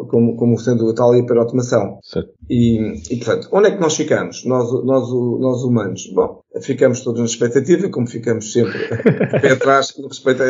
[0.08, 2.00] como, como sendo a tal hiperautomação.
[2.02, 2.32] Certo.
[2.50, 2.78] E,
[3.12, 4.46] e, portanto, onde é que nós ficamos?
[4.46, 6.10] Nós, nós, nós humanos.
[6.14, 8.78] Bom, ficamos todos na expectativa, como ficamos sempre
[9.42, 10.44] pé atrás no respeito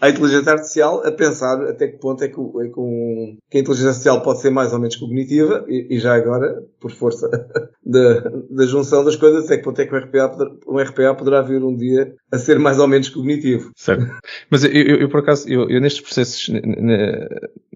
[0.00, 3.60] à, inteligência artificial, a pensar até que ponto é que, é que, um, que a
[3.60, 7.28] inteligência artificial pode ser mais ou menos cognitiva, e, e já agora, por força
[7.84, 10.30] da, da junção das coisas, até que ponto é que um RPA,
[10.66, 13.70] um RPA poderá vir um dia a ser mais ou menos cognitivo.
[13.76, 14.06] Certo.
[14.50, 16.48] Mas eu, eu, eu por acaso, eu, eu, nestes processos,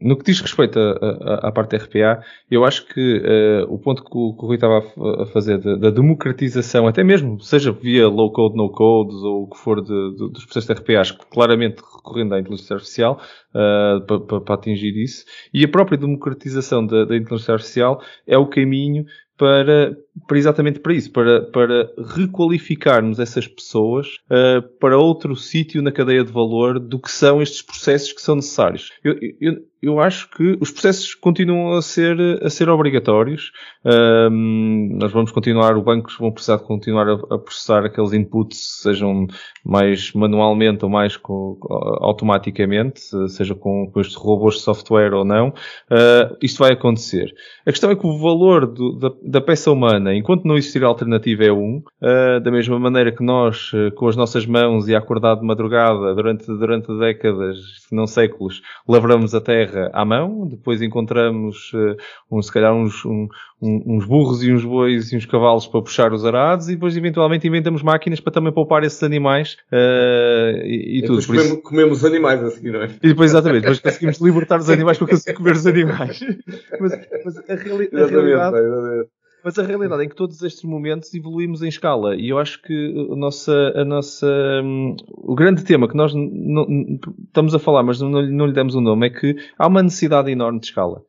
[0.00, 4.10] no que diz respeito à parte da RPA, eu acho que uh, o ponto que
[4.12, 8.56] o, que o Rui estava a, fazer da, democratização, até mesmo, seja via low code,
[8.56, 11.82] no code, ou o que for de, de, dos processos de RPA, acho que claramente
[12.04, 13.20] recorrendo à inteligência artificial
[13.54, 18.36] uh, para, para, para, atingir isso, e a própria democratização da, da inteligência artificial é
[18.36, 19.96] o caminho para,
[20.28, 26.24] para exatamente para isso, para, para requalificarmos essas pessoas uh, para outro sítio na cadeia
[26.24, 28.92] de valor do que são estes processos que são necessários.
[29.02, 33.52] Eu, eu, eu acho que os processos continuam a ser, a ser obrigatórios.
[33.84, 38.80] Um, nós vamos continuar, os bancos vão precisar de continuar a, a, processar aqueles inputs,
[38.82, 39.26] sejam
[39.64, 41.18] mais manualmente ou mais
[42.00, 45.48] automaticamente, seja com, com estes robôs de software ou não.
[45.48, 47.34] Uh, isto vai acontecer.
[47.66, 51.44] A questão é que o valor do, da, da, peça humana, enquanto não existir alternativa,
[51.44, 51.82] é um.
[52.00, 56.46] Uh, da mesma maneira que nós, com as nossas mãos e acordado de madrugada, durante,
[56.46, 61.96] durante décadas, se não séculos, lavramos a terra à mão, depois encontramos, uh,
[62.30, 63.28] um, se calhar, uns, um,
[63.60, 67.46] uns burros e uns bois e uns cavalos para puxar os arados e depois eventualmente
[67.46, 71.20] inventamos máquinas para também poupar esses animais uh, e, e, tudo.
[71.20, 71.62] Depois comemos, isso...
[71.62, 72.86] comemos animais a seguir, não é?
[73.02, 76.20] E depois, exatamente, depois conseguimos libertar os animais para conseguir comer os animais.
[76.80, 76.92] mas,
[77.24, 78.56] mas a, reali a realidade...
[79.44, 83.08] Mas a realidade é que todos estes momentos evoluímos em escala e eu acho que
[83.12, 84.26] a nossa, a nossa,
[84.64, 86.66] um, o grande tema que nós não,
[87.26, 89.82] estamos a falar, mas não, não lhe demos o um nome, é que há uma
[89.82, 91.02] necessidade enorme de escala.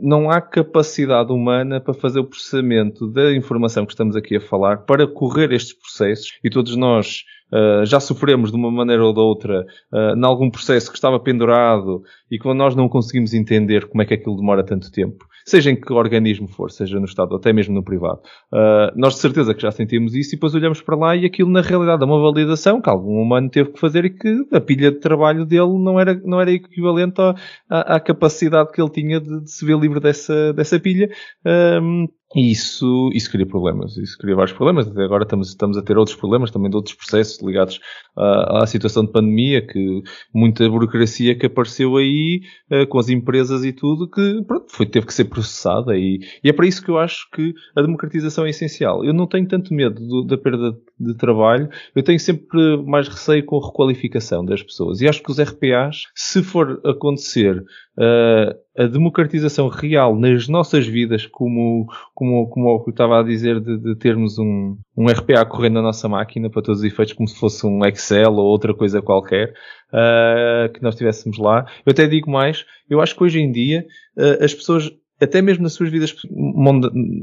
[0.00, 4.78] Não há capacidade humana para fazer o processamento da informação que estamos aqui a falar,
[4.78, 9.20] para correr estes processos, e todos nós uh, já sofremos de uma maneira ou de
[9.20, 14.02] outra uh, em algum processo que estava pendurado e que nós não conseguimos entender como
[14.02, 17.52] é que aquilo demora tanto tempo seja em que organismo for, seja no Estado até
[17.52, 18.20] mesmo no privado.
[18.52, 21.50] Uh, nós de certeza que já sentimos isso e depois olhamos para lá e aquilo
[21.50, 24.90] na realidade é uma validação que algum humano teve que fazer e que a pilha
[24.90, 27.34] de trabalho dele não era, não era equivalente à,
[27.68, 31.10] à, à capacidade que ele tinha de, de, se ver livre dessa, dessa pilha.
[31.44, 34.86] Um, e isso, isso cria problemas, isso cria vários problemas.
[34.86, 37.80] Até agora estamos, estamos a ter outros problemas também de outros processos ligados
[38.16, 43.64] à, à situação de pandemia, que muita burocracia que apareceu aí uh, com as empresas
[43.64, 46.90] e tudo, que pronto, foi, teve que ser processada e, e, é para isso que
[46.90, 49.04] eu acho que a democratização é essencial.
[49.04, 53.44] Eu não tenho tanto medo do, da perda de trabalho, eu tenho sempre mais receio
[53.44, 55.00] com a requalificação das pessoas.
[55.00, 57.64] E acho que os RPAs, se for acontecer
[57.98, 63.76] uh, a democratização real nas nossas vidas, como, como, como eu estava a dizer, de,
[63.78, 67.38] de, termos um, um RPA correndo na nossa máquina para todos os efeitos, como se
[67.38, 69.52] fosse um Excel ou outra coisa qualquer,
[69.92, 71.66] uh, que nós tivéssemos lá.
[71.84, 73.84] Eu até digo mais, eu acho que hoje em dia
[74.16, 76.14] uh, as pessoas até mesmo nas suas vidas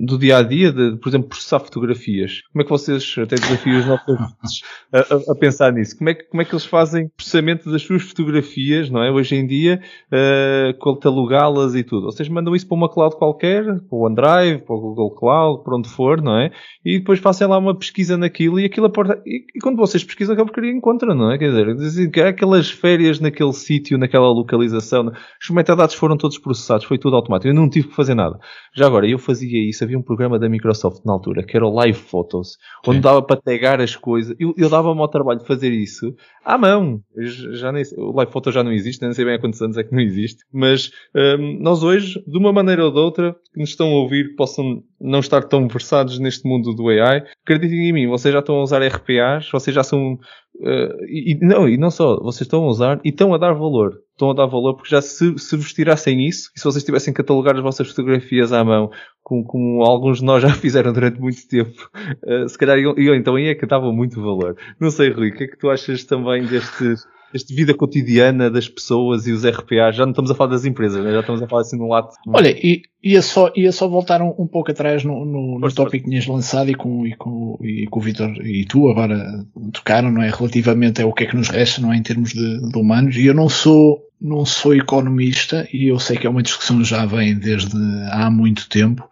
[0.05, 2.43] do dia a dia, de, por exemplo, processar fotografias.
[2.53, 4.61] Como é que vocês até desafiam os nossos
[4.93, 5.97] a, a, a, pensar nisso?
[5.97, 9.11] Como é, que, como é que eles fazem processamento das suas fotografias, não é?
[9.11, 9.81] Hoje em dia,
[10.11, 12.05] uh, catalogá-las e tudo.
[12.05, 15.75] Vocês mandam isso para uma cloud qualquer, para o OneDrive, para o Google Cloud, para
[15.75, 16.51] onde for, não é?
[16.85, 19.19] E depois façam lá uma pesquisa naquilo e aquilo aporta.
[19.25, 21.37] E, e quando vocês pesquisam, aquela porcaria encontram, não é?
[21.37, 26.99] Quer dizer, há aquelas férias naquele sítio, naquela localização, os metadados foram todos processados, foi
[26.99, 27.49] tudo automático.
[27.49, 28.37] Eu não tive tive que fazer nada.
[28.75, 31.73] Já agora, eu fazia isso, havia um programa da Microsoft na altura, que era o
[31.73, 33.01] Live Photos, onde Sim.
[33.01, 34.35] dava para tagar as coisas.
[34.39, 36.13] Eu, eu dava-me ao trabalho de fazer isso
[36.45, 37.01] à mão.
[37.15, 39.83] Já nem, o Live Photos já não existe, nem sei bem há quantos anos é
[39.83, 40.43] que não existe.
[40.51, 44.29] Mas um, nós hoje, de uma maneira ou de outra, que nos estão a ouvir,
[44.29, 48.39] que possam não estar tão versados neste mundo do AI, acreditem em mim, vocês já
[48.39, 50.17] estão a usar RPAs, vocês já são
[50.59, 54.01] Uh, e, não, e não só, vocês estão a usar e estão a dar valor.
[54.11, 57.13] Estão a dar valor porque já se, se vos tirassem isso, e se vocês tivessem
[57.13, 58.89] catalogar as vossas fotografias à mão,
[59.21, 61.89] como, como alguns de nós já fizeram durante muito tempo,
[62.25, 64.57] uh, se calhar eu então aí é que dava muito valor.
[64.79, 66.95] Não sei, Rui, o que é que tu achas também deste,
[67.33, 71.03] esta vida cotidiana das pessoas e os RPA, já não estamos a falar das empresas,
[71.03, 71.11] né?
[71.11, 72.09] já estamos a falar assim no lado.
[72.27, 76.03] Olha, e ia só, ia só voltar um, um pouco atrás no, no, no tópico
[76.03, 80.11] que tinhas lançado e com, e com, e com o Vitor e tu agora tocaram,
[80.11, 80.29] não é?
[80.29, 81.97] Relativamente a o que é que nos resta, não é?
[81.97, 86.17] Em termos de, de humanos, e eu não sou, não sou economista e eu sei
[86.17, 87.77] que é uma discussão que já vem desde
[88.11, 89.07] há muito tempo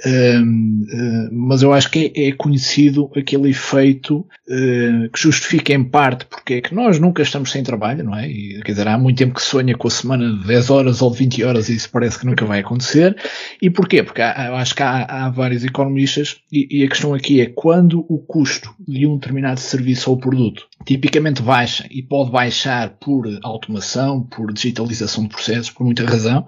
[0.00, 6.26] Uh, mas eu acho que é, é conhecido aquele efeito uh, que justifica em parte
[6.26, 8.28] porque é que nós nunca estamos sem trabalho, não é?
[8.28, 11.12] E, quer dizer, há muito tempo que sonha com a semana de 10 horas ou
[11.12, 13.16] de 20 horas e isso parece que nunca vai acontecer.
[13.62, 14.02] E porquê?
[14.02, 17.46] Porque há, eu acho que há, há vários economistas e, e, a questão aqui é
[17.46, 23.26] quando o custo de um determinado serviço ou produto tipicamente baixa e pode baixar por
[23.42, 26.46] automação, por digitalização de processos, por muita razão,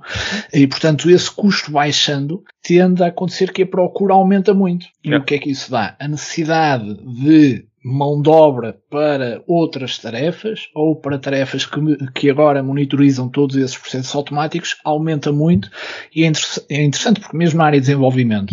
[0.53, 4.87] e portanto esse custo baixando tende a acontecer que a procura aumenta muito.
[5.05, 5.17] E é.
[5.17, 5.97] o que é que isso dá?
[5.99, 11.81] A necessidade de mão de obra para outras tarefas ou para tarefas que,
[12.13, 15.71] que agora monitorizam todos esses processos automáticos aumenta muito
[16.13, 16.33] e é,
[16.69, 18.53] é interessante porque mesmo na área de desenvolvimento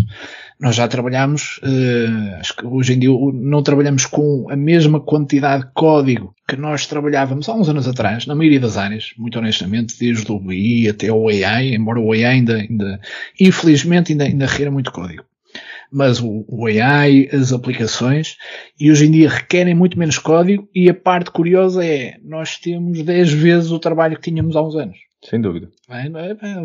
[0.60, 5.66] nós já trabalhamos, uh, acho que hoje em dia não trabalhamos com a mesma quantidade
[5.66, 9.98] de código que nós trabalhávamos há uns anos atrás, na maioria das áreas, muito honestamente,
[10.00, 13.00] desde o BI até o AI, embora o AI ainda, ainda
[13.39, 15.24] infelizmente, ainda, ainda requer muito código
[15.94, 18.36] mas o, o, AI, as aplicações,
[18.80, 23.04] e hoje em dia requerem muito menos código, e a parte curiosa é, nós temos
[23.04, 24.98] 10 vezes o trabalho que tínhamos há uns anos.
[25.29, 25.69] Sem dúvida.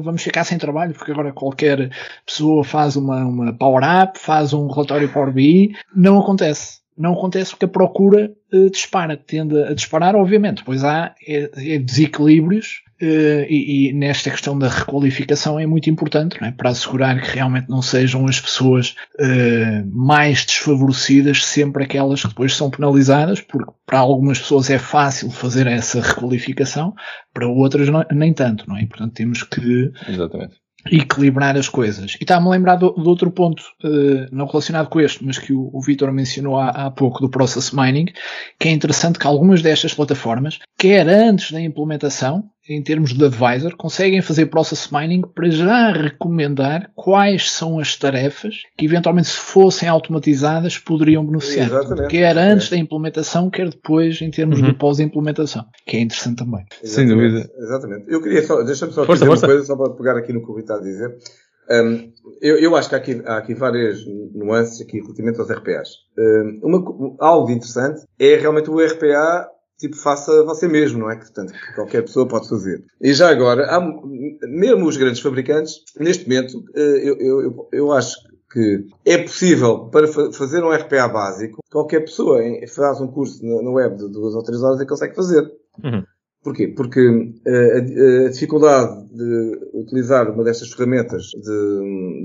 [0.03, 1.91] Vamos ficar sem trabalho, porque agora qualquer
[2.27, 5.75] pessoa faz uma, uma Power Up, faz um relatório Power BI.
[5.95, 6.81] Não acontece.
[6.97, 10.65] Não acontece porque a procura uh, dispara, tende a disparar, obviamente.
[10.65, 16.37] Pois há é, é desequilíbrios Uh, e, e, nesta questão da requalificação é muito importante
[16.43, 16.51] é?
[16.51, 22.57] para assegurar que realmente não sejam as pessoas uh, mais desfavorecidas sempre aquelas que depois
[22.57, 26.93] são penalizadas, porque para algumas pessoas é fácil fazer essa requalificação,
[27.33, 28.83] para outras não, nem tanto, não é?
[28.83, 30.57] E, portanto temos que Exatamente
[30.91, 32.15] equilibrar as coisas.
[32.21, 35.71] E está-me a lembrar de outro ponto, uh, não relacionado com este, mas que o,
[35.73, 38.07] o Vitor mencionou há, há, pouco do Process Mining,
[38.59, 43.75] que é interessante que algumas destas plataformas, quer antes da implementação, em termos de advisor,
[43.77, 49.89] conseguem fazer process mining para já recomendar quais são as tarefas que eventualmente se fossem
[49.89, 51.69] automatizadas poderiam beneficiar.
[51.69, 52.09] Exatamente.
[52.09, 54.67] Quer antes da implementação, quer depois em termos uhum.
[54.67, 56.65] de pós-implementação, que é interessante também.
[56.83, 56.89] Exatamente.
[56.91, 57.51] Sem dúvida.
[57.59, 58.05] Exatamente.
[58.09, 59.47] Eu queria só, deixa-me só força, dizer força.
[59.47, 61.17] uma coisa, só para pegar aqui no que o Rui está a dizer.
[61.71, 63.99] Um, eu, eu, acho que há aqui, há aqui, várias
[64.35, 65.89] nuances aqui relativamente aos RPAs.
[66.19, 71.17] Um, uma, algo interessante é realmente o RPA tipo, faça você mesmo, não é?
[71.17, 72.85] Portanto, que qualquer pessoa pode fazer.
[73.01, 73.81] E já agora, há,
[74.47, 78.17] mesmo os grandes fabricantes, neste momento, eh, eu, eu, eu acho
[78.51, 82.41] que é possível, para fazer um RPA básico, qualquer pessoa
[82.75, 85.51] faz um curso na web de duas ou três horas e consegue fazer.
[85.83, 86.03] Uhum.
[86.49, 86.69] Porquê?
[86.69, 91.27] Porque uh, a, dificuldade de utilizar uma destas ferramentas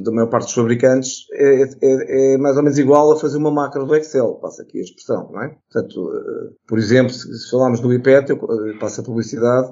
[0.02, 3.52] da maior parte dos fabricantes é, é, é, mais ou menos igual a fazer uma
[3.52, 5.58] macro do Excel, passa aqui a expressão, não é?
[5.70, 8.40] Portanto, uh, por exemplo, se, se falarmos do iPad, eu
[8.80, 9.70] passo a publicidade,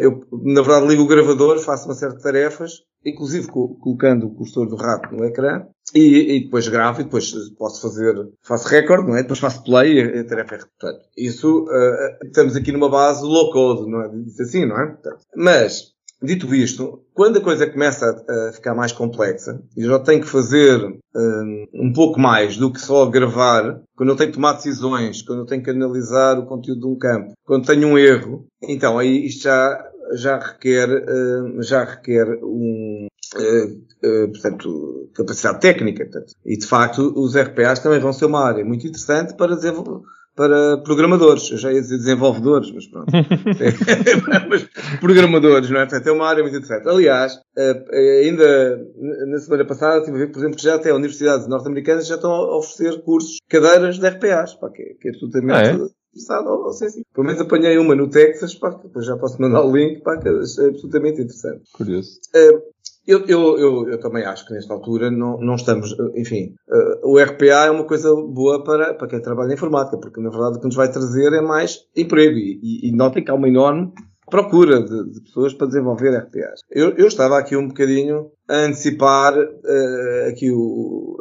[0.00, 2.72] eu, na verdade, ligo o gravador, faço uma série de tarefas,
[3.08, 7.80] inclusive colocando o cursor do rato no ecrã, e, e, depois gravo e depois posso
[7.80, 9.22] fazer, faço recorde, não é?
[9.22, 13.50] Depois faço play e a tarefa é portanto, Isso, uh, estamos aqui numa base low
[13.50, 14.08] code, não é?
[14.08, 14.86] Diz assim, não é?
[14.86, 15.92] Portanto, mas,
[16.22, 20.28] dito isto, quando a coisa começa a, a ficar mais complexa, e já tenho que
[20.28, 20.78] fazer
[21.16, 25.40] um, um, pouco mais do que só gravar, quando eu tenho que tomar decisões, quando
[25.40, 29.26] eu tenho que analisar o conteúdo de um campo, quando tenho um erro, então aí
[29.26, 36.04] isto já, já requer, uh, já requer um, uh, portanto, capacidade técnica.
[36.04, 36.34] Portanto.
[36.44, 40.06] E, de facto, os RPAs também vão ser uma área muito interessante para desenvolver
[40.38, 41.50] para programadores.
[41.50, 43.10] Eu já ia dizer desenvolvedores, mas pronto.
[44.48, 44.68] mas
[45.00, 45.86] programadores, não é?
[45.86, 46.88] Portanto, é uma área muito interessante.
[46.88, 48.80] Aliás, eh, ainda
[49.26, 52.30] na semana passada estive a ver, por exemplo, que já até universidades norte-americanas já estão
[52.30, 55.88] a oferecer cursos, cadeiras de RPAs, pá, que, é, que é absolutamente ah, é?
[56.10, 56.46] Interessado.
[56.48, 57.02] Ou, ou assim.
[57.14, 60.28] Pelo menos apanhei uma no Texas, pá, depois já posso mandar o link, pá, que
[60.28, 61.62] é absolutamente interessante.
[61.72, 62.20] Curioso.
[62.34, 62.62] Uh,
[63.08, 67.18] eu, eu, eu, eu, também acho que nesta altura não, não estamos, enfim, uh, o
[67.18, 70.60] RPA é uma coisa boa para, para quem trabalha em informática, porque na verdade o
[70.60, 73.94] que nos vai trazer é mais emprego e, e, e notem que há uma enorme
[74.28, 76.60] procura de, de, pessoas para desenvolver RPAs.
[76.70, 81.16] Eu, eu estava aqui um bocadinho a antecipar uh, aqui o,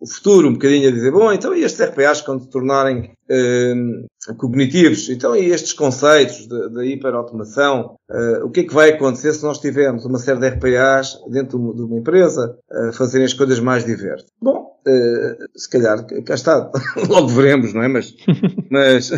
[0.00, 4.34] o futuro, um bocadinho a dizer, bom, então e estes RPAs quando se tornarem uh,
[4.36, 9.42] cognitivos, então e estes conceitos da hiperautomação, uh, o que é que vai acontecer se
[9.42, 13.84] nós tivermos uma série de RPAs dentro de uma empresa a fazerem as coisas mais
[13.84, 14.30] diversas?
[14.40, 16.70] Bom, uh, se calhar, cá está,
[17.08, 17.88] logo veremos, não é?
[17.88, 18.14] Mas,
[18.70, 19.10] mas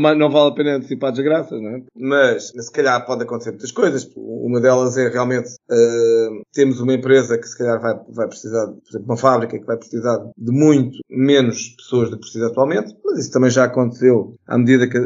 [0.00, 1.82] mas não vale a pena antecipar desgraças, não é?
[1.94, 4.10] Mas se calhar pode acontecer muitas coisas.
[4.16, 8.88] Uma delas é realmente uh, temos uma empresa que se calhar vai, vai precisar, por
[8.88, 13.18] exemplo, uma fábrica que vai precisar de muito menos pessoas do que precisa atualmente, mas
[13.18, 14.98] isso também já aconteceu à medida que,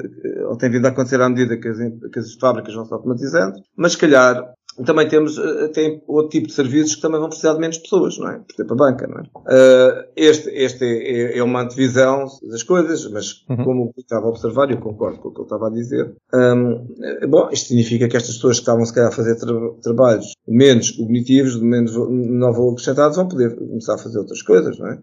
[0.44, 1.78] ou tem vindo a acontecer à medida que as,
[2.12, 4.54] que as fábricas vão se automatizando, mas se calhar
[4.84, 8.18] também temos uh, tem outro tipo de serviços que também vão precisar de menos pessoas,
[8.18, 8.38] não é?
[8.38, 9.22] Por exemplo, a banca, não é?
[9.22, 13.64] Uh, este este é, é, uma antevisão das coisas, mas uhum.
[13.64, 16.86] como eu estava a observar, eu concordo com o que ele estava a dizer, um,
[17.02, 19.52] eh, bom, isto significa que estas pessoas que estavam se calhar a fazer tra
[19.82, 24.78] trabalhos menos cognitivos, de menos menor valor acrescentado, vão poder começar a fazer outras coisas,
[24.78, 24.98] não é?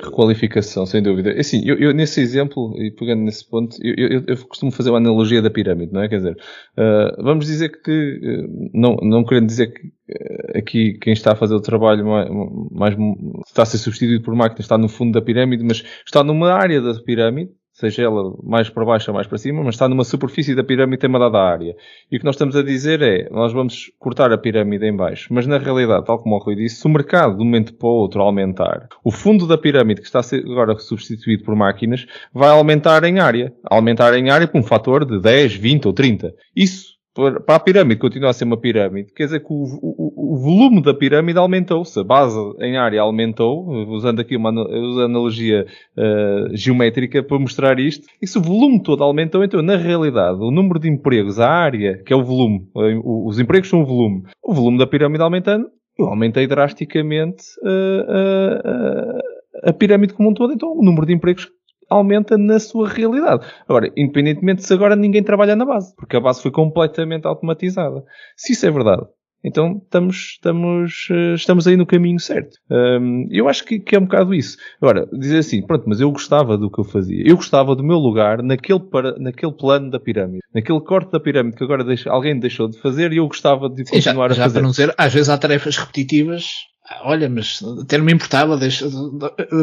[0.00, 1.30] Requalificação, sem dúvida.
[1.30, 4.98] É assim, eu, eu, nesse exemplo, e pegando nesse ponto, eu, eu, costumo fazer uma
[4.98, 6.08] analogia da pirâmide, não é?
[6.08, 11.12] Quer dizer, uh, vamos dizer que, uh, não, não querendo dizer que uh, aqui quem
[11.12, 12.28] está a fazer o trabalho mais,
[12.70, 12.96] mais,
[13.46, 16.80] está a ser substituído por máquina está no fundo da pirâmide, mas está numa área
[16.80, 20.54] da pirâmide, seja ela mais para baixo ou mais para cima, mas está numa superfície
[20.54, 21.74] da pirâmide tem uma dada área.
[22.10, 25.32] E o que nós estamos a dizer é, nós vamos cortar a pirâmide em baixo,
[25.32, 27.88] mas na realidade, tal como o Rui disse, se o mercado de um momento para
[27.88, 33.04] o outro aumentar, o fundo da pirâmide que está agora substituído por máquinas vai aumentar
[33.04, 33.52] em área.
[33.64, 36.32] Aumentar em área por um fator de 10, 20 ou 30.
[36.54, 40.36] Isso para a pirâmide continuar a ser uma pirâmide, quer dizer que o, o, o
[40.38, 47.22] volume da pirâmide aumentou-se, a base em área aumentou, usando aqui uma analogia uh, geométrica
[47.22, 50.88] para mostrar isto, e se o volume todo aumentou, então na realidade o número de
[50.88, 54.86] empregos, a área, que é o volume, os empregos são o volume, o volume da
[54.86, 55.66] pirâmide aumentando,
[55.98, 61.46] eu aumentei drasticamente uh, uh, a pirâmide como um todo, então o número de empregos
[61.92, 63.46] aumenta na sua realidade.
[63.68, 68.04] Agora, independentemente se agora ninguém trabalha na base, porque a base foi completamente automatizada.
[68.36, 69.06] Se isso é verdade,
[69.44, 72.58] então estamos, estamos, eh, estamos aí no caminho certo.
[72.70, 74.56] Um, eu acho que, que, é um bocado isso.
[74.80, 77.24] Agora, dizer assim, pronto, mas eu gostava do que eu fazia.
[77.26, 80.42] Eu gostava do meu lugar naquele, para, naquele plano da pirâmide.
[80.54, 83.84] Naquele corte da pirâmide que agora deixa, alguém deixou de fazer e eu gostava de
[83.84, 84.54] Sim, continuar já, já a fazer.
[84.54, 86.44] Para não dizer, às vezes há tarefas repetitivas
[87.02, 88.86] Olha, mas até não me importava deixa,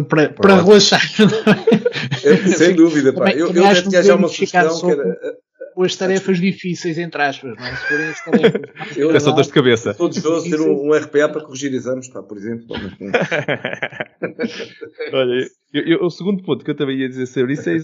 [0.08, 1.02] para, para relaxar.
[2.58, 3.32] sem dúvida, pá.
[3.32, 5.18] Eu, eu acho que haja uma sugestão que era.
[5.76, 7.74] Com as tarefas difíceis, entre aspas, não é?
[7.74, 8.62] Se forem as tarefas.
[8.98, 9.92] Eu, é só dores de cabeça.
[9.92, 12.66] Estou desejoso ter um, um, RPA para corrigir exames, pá, por exemplo.
[15.14, 17.78] Olha, eu, eu, o segundo ponto que eu também ia dizer sobre isso é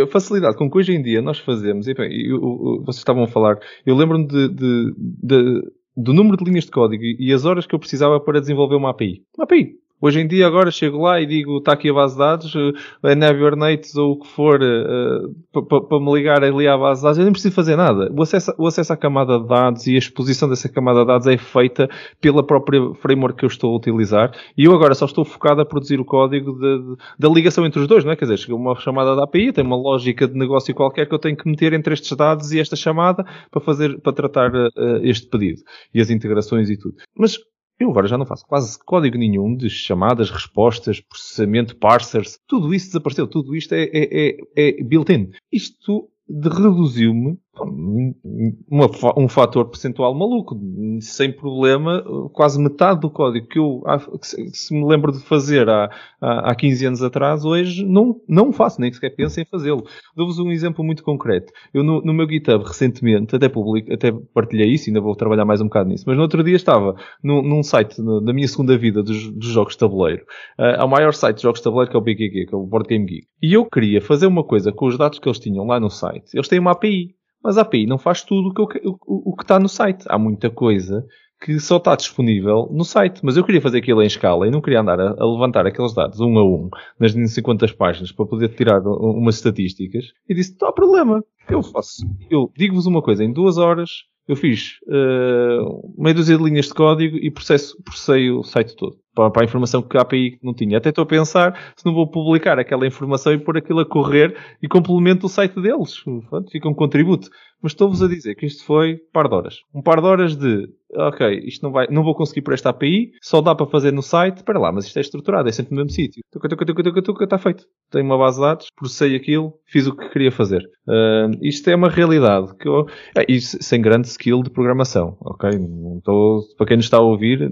[0.00, 1.86] a facilidade com que hoje em dia nós fazemos.
[1.86, 2.40] E, bem, eu,
[2.86, 5.60] vocês estavam a falar, eu lembro-me de, de, de
[5.96, 8.90] do número de linhas de código e as horas que eu precisava para desenvolver uma
[8.90, 9.24] API.
[9.36, 9.78] Uma API.
[10.00, 12.72] Hoje em dia, agora chego lá e digo, está aqui a base de dados, uh,
[13.02, 17.18] a Navigates ou o que for, uh, para me ligar ali à base de dados,
[17.18, 18.12] eu nem preciso fazer nada.
[18.12, 21.26] O acesso, o acesso à camada de dados e a exposição dessa camada de dados
[21.26, 21.88] é feita
[22.20, 25.64] pela própria framework que eu estou a utilizar e eu agora só estou focado a
[25.64, 28.16] produzir o código de, de, da ligação entre os dois, não é?
[28.16, 31.18] Quer dizer, chega uma chamada da API, tem uma lógica de negócio qualquer que eu
[31.18, 34.70] tenho que meter entre estes dados e esta chamada para fazer, para tratar uh,
[35.02, 35.62] este pedido
[35.94, 36.96] e as integrações e tudo.
[37.16, 37.38] Mas
[37.78, 42.38] eu agora já não faço quase código nenhum de chamadas, respostas, processamento, parsers.
[42.46, 43.26] Tudo isso desapareceu.
[43.26, 45.30] Tudo isto é, é, é, é built-in.
[45.52, 50.58] Isto reduziu-me uma, um fator percentual maluco,
[51.00, 52.02] sem problema,
[52.32, 53.82] quase metade do código que eu
[54.20, 54.26] que
[54.56, 55.90] se me lembro de fazer há,
[56.20, 59.84] há, há 15 anos atrás, hoje não, não faço, nem sequer penso em fazê-lo.
[60.14, 61.52] Dou-vos um exemplo muito concreto.
[61.72, 65.60] Eu no, no, meu GitHub recentemente, até publico, até partilhei isso, ainda vou trabalhar mais
[65.60, 69.02] um bocado nisso, mas no outro dia estava num, num site da minha segunda vida
[69.02, 70.24] dos, dos jogos de tabuleiro,
[70.58, 72.88] uh, maior site de jogos de tabuleiro que é o BGG, que é o Board
[72.88, 73.26] Game Geek.
[73.42, 76.34] E eu queria fazer uma coisa com os dados que eles tinham lá no site.
[76.34, 77.14] Eles têm uma API.
[77.42, 80.04] Mas a API não faz tudo o que, o, o que está no site.
[80.08, 81.04] Há muita coisa
[81.40, 83.20] que só está disponível no site.
[83.22, 85.94] Mas eu queria fazer aquilo em escala e não queria andar a, a levantar aqueles
[85.94, 86.68] dados um a um
[86.98, 90.06] nas 50 páginas para poder tirar umas estatísticas.
[90.28, 91.24] E disse, não há problema.
[91.48, 92.06] Eu faço.
[92.30, 93.90] Eu digo-vos uma coisa, em duas horas
[94.28, 98.96] eu fiz uh, meia dúzia de linhas de código e processo, processei o site todo.
[99.16, 100.76] Para, para, a informação que a API não tinha.
[100.76, 104.36] Até estou a pensar se não vou publicar aquela informação e pôr aquilo a correr
[104.62, 106.02] e complemento o site deles.
[106.28, 107.30] Pronto, fica um contributo.
[107.62, 109.56] Mas estou-vos a dizer que isto foi um par de horas.
[109.74, 113.12] Um par de horas de, ok, isto não vai, não vou conseguir por esta API,
[113.22, 114.38] só dá para fazer no site.
[114.38, 116.22] Espera lá, mas isto é estruturado, é sempre no mesmo sítio.
[116.30, 117.64] Tuca, tuca, tuca, tuca, tuca, está feito.
[117.90, 120.62] Tenho uma base de dados, processei aquilo, fiz o que queria fazer.
[120.86, 122.86] Uh, isto é uma realidade que eu,
[123.16, 125.50] é, sem grande skill de programação, ok?
[125.58, 127.50] Não estou, para quem nos está a ouvir,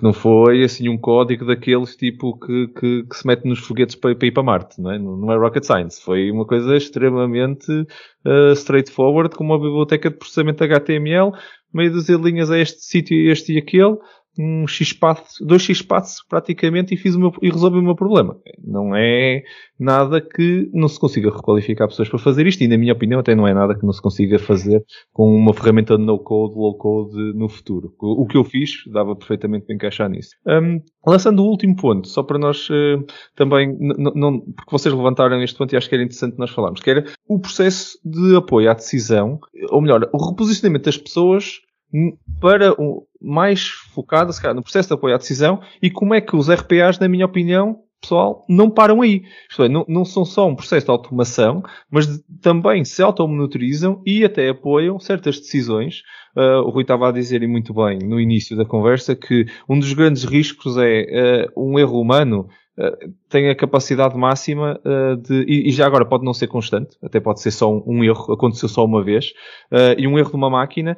[0.00, 4.14] não foi assim um código daqueles tipo que, que, que se mete nos foguetes para,
[4.14, 4.98] para, ir para Marte, não é?
[4.98, 6.00] Não é rocket science.
[6.00, 11.32] Foi uma coisa extremamente uh, straightforward, com uma biblioteca de processamento HTML,
[11.72, 13.96] meio dúzia de linhas a este sítio, este e aquele,
[14.38, 18.36] um X-path, dois X-paths praticamente e fiz o meu, e resolvi o meu problema.
[18.62, 19.42] Não é
[19.78, 23.34] nada que não se consiga requalificar pessoas para fazer isto e na minha opinião até
[23.34, 27.48] não é nada que não se consiga fazer com uma ferramenta de no-code, low-code no
[27.48, 27.94] futuro.
[28.00, 30.30] O, que eu fiz dava perfeitamente para encaixar nisso.
[30.46, 33.04] Um, lançando o último ponto, só para nós uh,
[33.34, 33.76] também,
[34.56, 37.38] porque vocês levantaram este ponto e acho que era interessante nós falarmos, que era o
[37.38, 39.38] processo de apoio à decisão,
[39.70, 41.60] ou melhor, o reposicionamento das pessoas
[42.40, 42.74] para
[43.22, 46.48] mais focada, se calhar, no processo de apoio à decisão e como é que os
[46.50, 49.22] RPAs, na minha opinião, pessoal, não param aí.
[49.48, 54.02] Isto é, não, não são só um processo de automação, mas de, também se automonitorizam
[54.04, 56.02] e até apoiam certas decisões.
[56.36, 59.78] Uh, o Rui estava a dizer e muito bem no início da conversa que um
[59.78, 62.48] dos grandes riscos é uh, um erro humano
[63.28, 67.40] tem a capacidade máxima uh, de, e, já agora pode não ser constante, até pode
[67.40, 69.32] ser só um, erro, aconteceu só uma vez,
[69.70, 70.96] uh, e um erro de uma máquina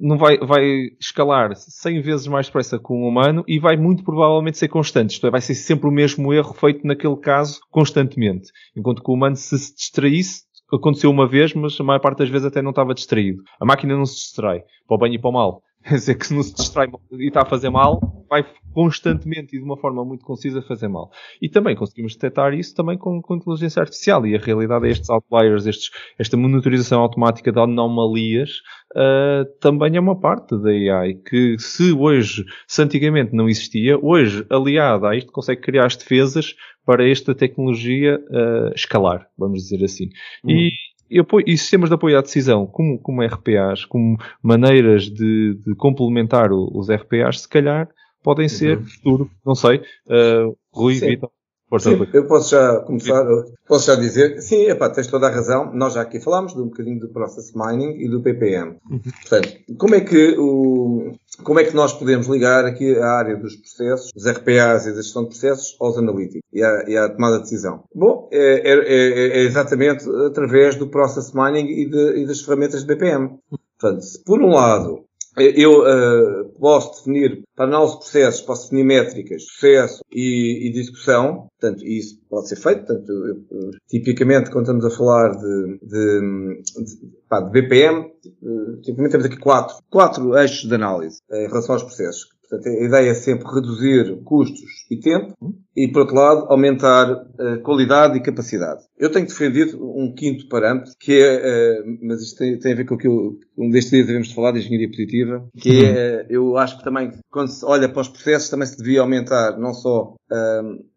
[0.00, 4.58] não vai, vai escalar 100 vezes mais depressa que um humano e vai muito provavelmente
[4.58, 9.02] ser constante, isto é, vai ser sempre o mesmo erro feito naquele caso constantemente, enquanto
[9.02, 10.42] que o humano se se distraísse
[10.72, 13.42] aconteceu uma vez, mas a maior parte das vezes até não estava distraído.
[13.60, 15.62] A máquina não se distrai, para o bem e para o mal.
[15.86, 19.58] Quer dizer que se não se distrai e está a fazer mal, vai constantemente e
[19.58, 21.10] de uma forma muito concisa fazer mal.
[21.40, 24.26] E também conseguimos detectar isso também com, com inteligência artificial.
[24.26, 28.50] E a realidade é estes outliers, estes, esta monitorização automática de anomalias,
[28.94, 34.46] uh, também é uma parte da AI que se hoje, se antigamente não existia, hoje,
[34.50, 36.54] aliada a isto, consegue criar as defesas
[36.84, 40.06] para esta tecnologia uh, escalar, vamos dizer assim.
[40.44, 40.50] Hum.
[40.50, 40.70] E,
[41.10, 45.74] e, apoio, e, sistemas de apoio à decisão, como, como RPAs, como maneiras de, de
[45.74, 47.88] complementar o, os RPAs, se calhar
[48.22, 48.84] podem ser uhum.
[48.84, 49.78] futuro, não sei.
[50.06, 51.30] Uh, Rui, Vitor.
[51.78, 53.24] Sim, eu posso já começar,
[53.66, 56.66] posso já dizer, sim, epá, tens toda a razão, nós já aqui falámos de um
[56.66, 58.76] bocadinho do Process Mining e do PPM.
[58.90, 59.00] Uhum.
[59.00, 61.12] Portanto, como é que o,
[61.44, 65.02] como é que nós podemos ligar aqui a área dos processos, dos RPAs e da
[65.02, 67.84] gestão de processos aos analíticos e à, e à tomada de decisão?
[67.94, 72.80] Bom, é, é, é, é, exatamente através do Process Mining e, de, e das ferramentas
[72.80, 73.38] de BPM.
[73.78, 75.04] Portanto, se por um lado
[75.40, 81.48] eu uh, posso definir, para análise de processos, posso definir métricas, processo e, e discussão.
[81.58, 82.86] Portanto, isso pode ser feito.
[82.86, 89.12] Portanto, eu, tipicamente, quando estamos a falar de, de, de, pá, de BPM, uh, tipicamente
[89.12, 92.28] temos aqui quatro, quatro eixos de análise em relação aos processos.
[92.50, 95.34] Portanto, a ideia é sempre reduzir custos e tempo
[95.76, 98.82] e, por outro lado, aumentar a qualidade e capacidade.
[98.98, 102.96] Eu tenho defendido um quinto parâmetro, que é, mas isto tem, tem a ver com
[102.96, 106.76] o que eu, um destes dias devemos falar de engenharia positiva, que é, eu acho
[106.76, 110.14] que também, quando se olha para os processos, também se devia aumentar não só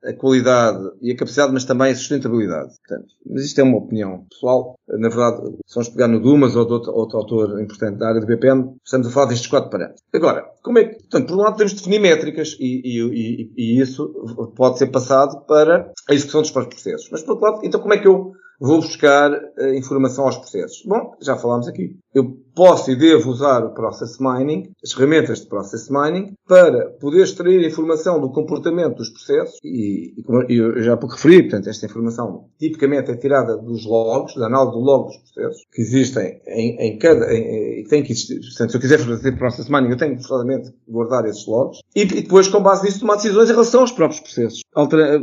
[0.04, 2.74] a qualidade e a capacidade, mas também a sustentabilidade.
[2.88, 4.76] Portanto, mas isto é uma opinião pessoal.
[4.88, 8.22] Na verdade, se vamos pegar no Dumas ou de outro, outro autor importante da área
[8.22, 10.04] do BPM, estamos a falar destes quatro parâmetros.
[10.14, 13.54] Agora, como é que, portanto, por um lado temos de definir métricas e, e, e,
[13.58, 14.08] e isso
[14.56, 17.10] pode ser passado para a execução dos próprios processos.
[17.12, 20.84] Mas por outro lado, então como é que eu vou buscar uh, informação aos processos?
[20.86, 21.98] Bom, já falámos aqui.
[22.14, 27.24] Eu posso e devo usar o Process Mining, as ferramentas de Process Mining, para poder
[27.24, 29.58] extrair informação do comportamento dos processos.
[29.64, 34.36] E, e como eu já pouco referi, portanto, esta informação tipicamente é tirada dos logs,
[34.36, 38.40] da análise do log dos processos, que existem em, em cada, e tem que existir,
[38.40, 42.02] portanto, se eu quiser fazer Process Mining, eu tenho que, forzosamente, guardar esses logs, e,
[42.02, 45.20] e, depois, com base nisso, tomar decisões em relação aos próprios processos, altera,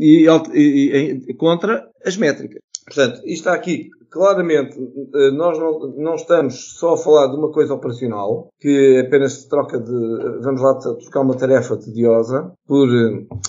[0.00, 2.60] e, e, e contra as métricas.
[2.84, 4.78] Portanto, isto está aqui claramente,
[5.14, 9.48] eh, nós não, não, estamos só a falar de uma coisa operacional, que apenas se
[9.48, 12.88] troca de, vamos lá trocar uma tarefa tediosa por,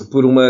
[0.10, 0.48] por, uma,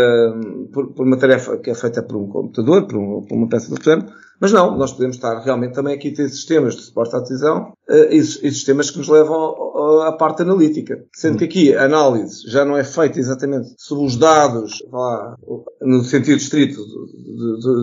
[0.72, 3.68] por, por uma tarefa que é feita por um computador, por, um, por uma peça
[3.68, 4.06] de programa,
[4.40, 7.72] mas não, nós podemos estar realmente também aqui a ter sistemas de suporte à decisão
[7.88, 11.04] uh, e, e, sistemas que nos levam à parte analítica.
[11.14, 15.36] Sendo que aqui a análise já não é feita exatamente sobre os dados, lá,
[15.80, 16.80] no sentido estrito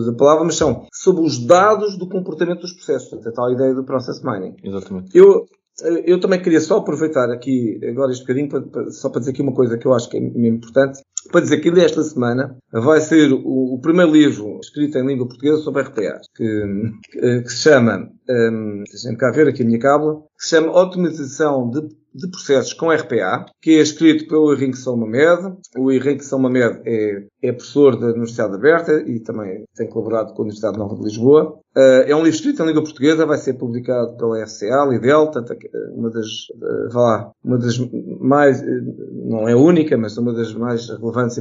[0.06, 3.08] da palavra, mas são sobre os dados do comportamento dos processos.
[3.08, 4.54] Portanto, a tal ideia do process mining.
[4.62, 5.10] Exatamente.
[5.18, 5.46] Eu,
[5.82, 9.32] eh, eu também queria só aproveitar aqui, agora este bocadinho, para, para, só para dizer
[9.32, 11.00] aqui uma coisa que eu acho que é importante,
[11.32, 15.58] para dizer que esta semana vai ser o, o, primeiro livro escrito em língua portuguesa
[15.58, 16.66] sobre RPAs, que,
[17.10, 20.72] que, que se chama, um, deixem-me cá ver aqui a minha cábula, que se chama
[20.72, 21.80] Otimização de
[22.14, 25.56] de processos com RPA, que é escrito pelo Henrique São Mamed.
[25.76, 30.42] O Henrique São Mamed é, é professor da Universidade Aberta e também tem colaborado com
[30.42, 31.58] a Universidade Nova de Lisboa.
[31.74, 35.54] Uh, é um livro escrito em língua portuguesa, vai ser publicado pela FCA, Lidl, tanto
[35.94, 37.78] uma das, uh, vá lá, uma das
[38.20, 38.62] mais,
[39.10, 41.38] não é única, mas uma das mais relevantes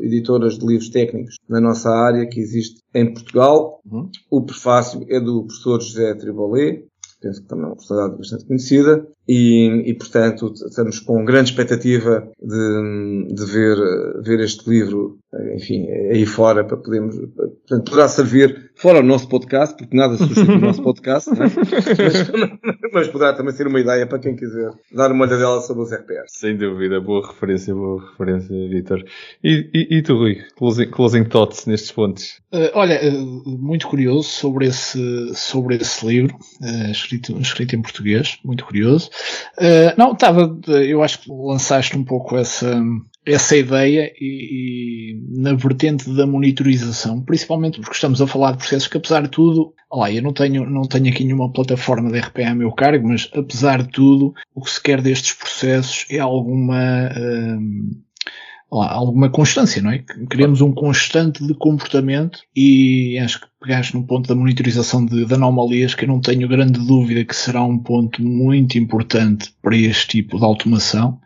[0.00, 3.80] editoras de livros técnicos na nossa área que existe em Portugal.
[3.90, 4.08] Uhum.
[4.30, 6.84] O prefácio é do professor José Tribolé,
[7.20, 12.28] penso que também é uma personalidade bastante conhecida, e, e portanto estamos com grande expectativa
[12.40, 13.76] de, de ver,
[14.22, 15.18] ver este livro,
[15.54, 20.54] enfim, aí fora, para podermos, portanto, poderá servir fora o nosso podcast, porque nada substitui
[20.54, 21.34] o nosso podcast, é?
[21.38, 21.52] mas,
[22.92, 26.32] mas, poderá também ser uma ideia para quem quiser dar uma olhadela sobre os RPRs.
[26.32, 29.04] Sem dúvida, boa referência, boa referência, Vitor.
[29.42, 32.40] E, e, e, tu, Rui, closing, closing thoughts nestes pontos?
[32.52, 38.38] Uh, olha, uh, muito curioso sobre esse, sobre esse livro, uh, escrito, escrito em português,
[38.44, 39.10] muito curioso.
[39.58, 42.80] Uh, não, estava, eu acho que lançaste um pouco essa,
[43.24, 48.88] essa ideia e, e, na vertente da monitorização, principalmente porque estamos a falar de processos
[48.88, 52.50] que apesar de tudo, olá, eu não tenho, não tenho aqui nenhuma plataforma de RPA
[52.50, 57.08] a meu cargo, mas apesar de tudo, o que se quer destes processos é alguma,
[57.08, 57.96] uh,
[58.70, 60.04] olá, alguma constância, não é?
[60.30, 65.34] Queremos um constante de comportamento e acho que pegaste no ponto da monitorização de, de,
[65.34, 70.06] anomalias, que eu não tenho grande dúvida que será um ponto muito importante para este
[70.22, 71.18] tipo de automação,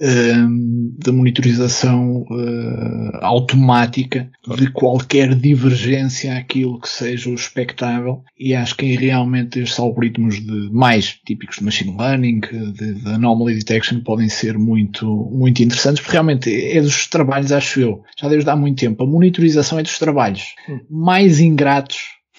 [0.00, 4.28] uh, da monitorização uh, automática
[4.58, 10.70] de qualquer divergência àquilo que seja o expectável e acho que realmente estes algoritmos de
[10.72, 16.14] mais típicos de machine learning, de, de anomaly detection podem ser muito, muito interessantes, porque
[16.14, 19.98] realmente é dos trabalhos, acho eu, já desde há muito tempo, a monitorização é dos
[19.98, 20.80] trabalhos hum.
[20.90, 21.83] mais ingratos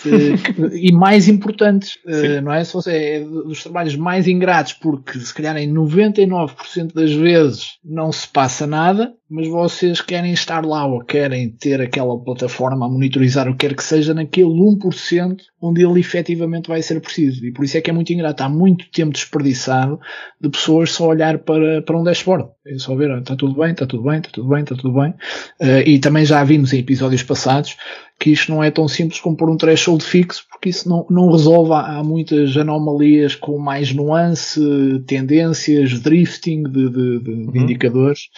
[0.06, 2.64] eh, e mais importantes, uh, não é?
[2.64, 8.12] Se você é dos trabalhos mais ingratos, porque se calhar em 99% das vezes não
[8.12, 13.48] se passa nada, mas vocês querem estar lá ou querem ter aquela plataforma a monitorizar
[13.48, 17.44] o que quer que seja naquele 1% onde ele efetivamente vai ser preciso.
[17.46, 18.44] E por isso é que é muito ingrato.
[18.44, 20.00] Há muito tempo desperdiçado
[20.40, 22.50] de pessoas só olhar para, para um dashboard.
[22.68, 25.12] É só ver, está tudo bem, está tudo bem, está tudo bem, está tudo bem.
[25.60, 27.76] Uh, e também já vimos em episódios passados
[28.20, 31.32] que isto não é tão simples como pôr um threshold fixo, porque isso não, não
[31.32, 31.74] resolve.
[31.74, 34.60] Há muitas anomalias com mais nuance,
[35.06, 37.52] tendências, drifting de, de, de, uhum.
[37.56, 38.30] indicadores.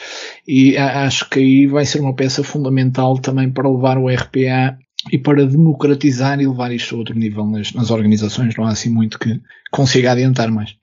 [0.48, 4.78] E acho que aí vai ser uma peça fundamental também para levar o RPA
[5.12, 8.56] e para democratizar e levar isto a outro nível nas, nas organizações.
[8.58, 9.40] Não há assim muito que
[9.72, 10.76] consiga adiantar mais.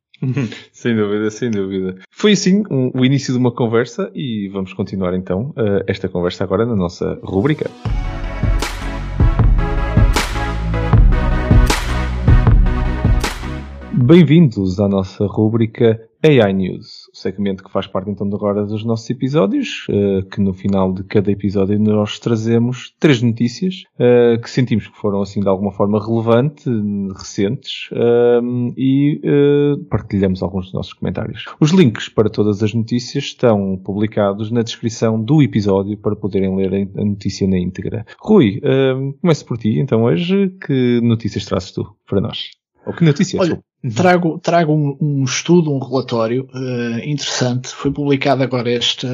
[0.72, 1.96] sem dúvida, sem dúvida.
[2.10, 6.44] Foi assim um, o início de uma conversa e vamos continuar então uh, esta conversa
[6.44, 7.70] agora na nossa rubrica.
[13.96, 19.08] Bem-vindos à nossa rúbrica AI News, o segmento que faz parte então agora dos nossos
[19.08, 24.88] episódios, uh, que no final de cada episódio nós trazemos três notícias uh, que sentimos
[24.88, 26.68] que foram assim de alguma forma relevante,
[27.16, 29.20] recentes, uh, e
[29.88, 31.44] partilhamos alguns dos nossos comentários.
[31.60, 36.88] Os links para todas as notícias estão publicados na descrição do episódio para poderem ler
[36.96, 38.04] a notícia na íntegra.
[38.18, 38.60] Rui,
[39.20, 42.50] começo por ti então hoje, que notícias trazes tu para nós?
[42.86, 43.40] Ou que notícias?
[43.40, 43.62] Olha.
[43.92, 47.68] Trago, trago um, um, estudo, um relatório uh, interessante.
[47.68, 49.06] Foi publicado agora esta,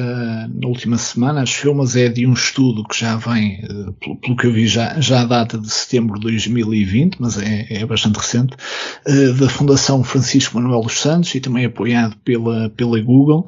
[0.47, 4.15] na última semana, acho eu, mas é de um estudo que já vem, uh, pelo,
[4.15, 8.17] pelo, que eu vi, já, já data de setembro de 2020, mas é, é bastante
[8.17, 8.55] recente,
[9.07, 13.47] uh, da Fundação Francisco Manuel dos Santos e também apoiado pela, pela Google.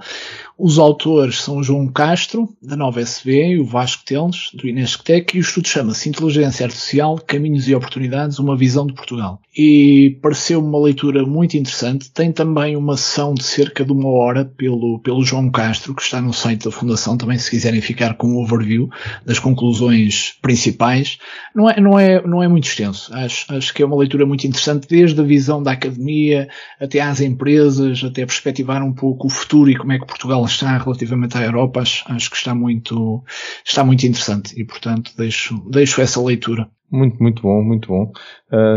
[0.58, 5.36] Os autores são o João Castro, da Nova SV, e o Vasco Teles, do Inesctec,
[5.36, 9.42] e o estudo chama-se Inteligência Artificial, Caminhos e Oportunidades, uma visão de Portugal.
[9.58, 12.12] E pareceu uma leitura muito interessante.
[12.12, 16.20] Tem também uma sessão de cerca de uma hora pelo, pelo João Castro, que está
[16.20, 18.90] no site da Fundação, também se quiserem ficar com um overview
[19.26, 21.18] das conclusões principais.
[21.54, 23.14] Não é, não é, não é muito extenso.
[23.14, 26.48] Acho, acho que é uma leitura muito interessante, desde a visão da academia
[26.80, 30.78] até às empresas, até perspectivar um pouco o futuro e como é que Portugal está
[30.78, 33.24] relativamente à Europa, acho, acho que está muito,
[33.66, 36.68] está muito interessante e, portanto, deixo, deixo essa leitura.
[36.92, 38.12] Muito, muito bom, muito bom.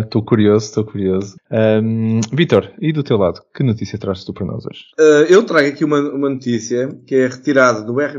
[0.03, 1.37] Estou uh, curioso, estou curioso.
[1.51, 4.85] Um, Vitor, e do teu lado, que notícia trazes tu para nós hoje?
[4.99, 8.19] Uh, eu trago aqui uma, uma notícia que é retirada do R,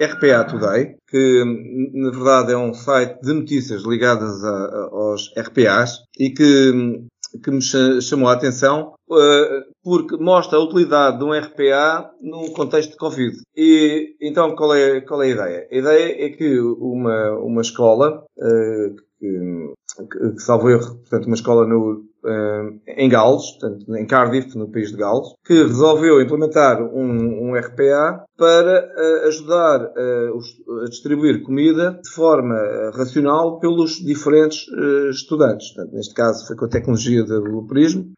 [0.00, 5.98] RPA Today, que na verdade é um site de notícias ligadas a, a, aos RPAs
[6.18, 7.02] e que
[7.42, 8.92] que me chamou a atenção
[9.82, 13.36] porque mostra a utilidade de um RPA num contexto de Covid.
[13.56, 15.68] E então qual é, qual é a ideia?
[15.70, 21.64] A ideia é que uma, uma escola uh, que, que, salvo erro, portanto, uma escola
[21.64, 27.50] no, uh, em Gales, portanto, em Cardiff, no país de Gales, que resolveu implementar um,
[27.50, 30.48] um RPA para uh, ajudar uh, os,
[30.82, 32.56] a distribuir comida de forma
[32.94, 34.66] racional pelos diferentes
[35.10, 35.72] estudantes.
[35.72, 38.12] Portanto, neste caso foi com a tecnologia do developerismo,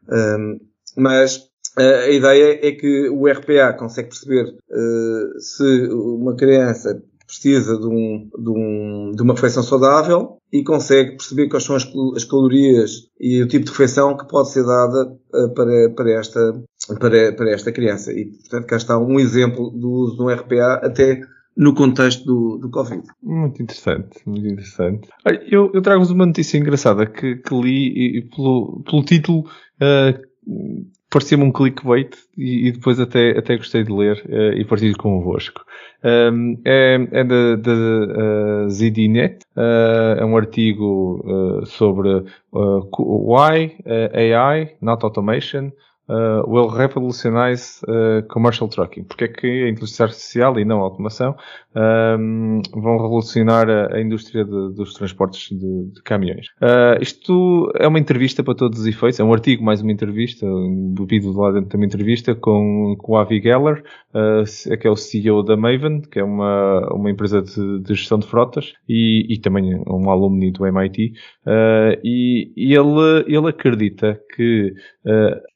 [0.97, 7.87] mas a ideia é que o RPA consegue perceber uh, se uma criança precisa de,
[7.87, 13.09] um, de, um, de uma refeição saudável e consegue perceber quais são as, as, calorias
[13.19, 16.63] e o tipo de refeição que pode ser dada uh, para, para, esta,
[16.99, 18.13] para, para esta criança.
[18.13, 21.21] E, portanto, cá está um exemplo do uso de um RPA até
[21.57, 23.03] no contexto do, do Covid.
[23.23, 25.09] Muito interessante, muito interessante.
[25.49, 31.45] Eu, eu trago-vos uma notícia engraçada que, que li e, pelo, pelo título uh, parecia-me
[31.45, 35.65] um clickbait e, e, depois até, até gostei de ler uh, e partilho convosco.
[36.03, 37.35] Um, é, é da,
[37.73, 43.77] uh, ZDNet, uh, é um artigo uh, sobre why
[44.13, 45.71] AI, not automation,
[46.09, 49.05] uh, will revolutionize uh, commercial trucking.
[49.05, 51.37] Porque é que a inteligência artificial e não a automação
[51.77, 56.47] um, vão revolucionar a, a indústria de, dos transportes de, de caminhões.
[56.61, 60.47] Uh, isto é uma entrevista para todos os efeitos, é um artigo mais uma entrevista,
[60.91, 63.83] bebido lá dentro de entrevista com, com o Avi Geller,
[64.15, 68.19] uh, que é o CEO da Maven, que é uma, uma empresa de, de gestão
[68.19, 71.13] de frotas e, e também um alumni do MIT.
[71.47, 74.75] Uh, e, e ele, ele acredita que,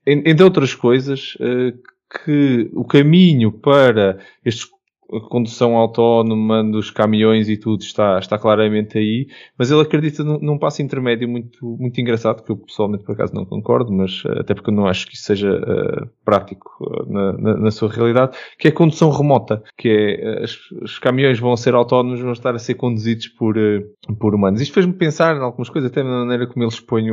[0.07, 1.37] entre outras coisas,
[2.25, 4.67] que o caminho para estes
[5.11, 9.27] a condução autónoma dos caminhões e tudo está, está claramente aí,
[9.59, 13.35] mas ele acredita num, num, passo intermédio muito, muito engraçado, que eu pessoalmente por acaso
[13.35, 17.11] não concordo, mas eh, até porque eu não acho que isso seja uh, prático uh,
[17.11, 20.45] na, na, na, sua realidade, que é a condução remota, que é
[20.83, 23.57] os caminhões vão ser autónomos, vão estar a ser conduzidos por,
[24.21, 24.61] por humanos.
[24.61, 27.07] Isto fez-me pensar em algumas coisas, até na maneira como ele expõe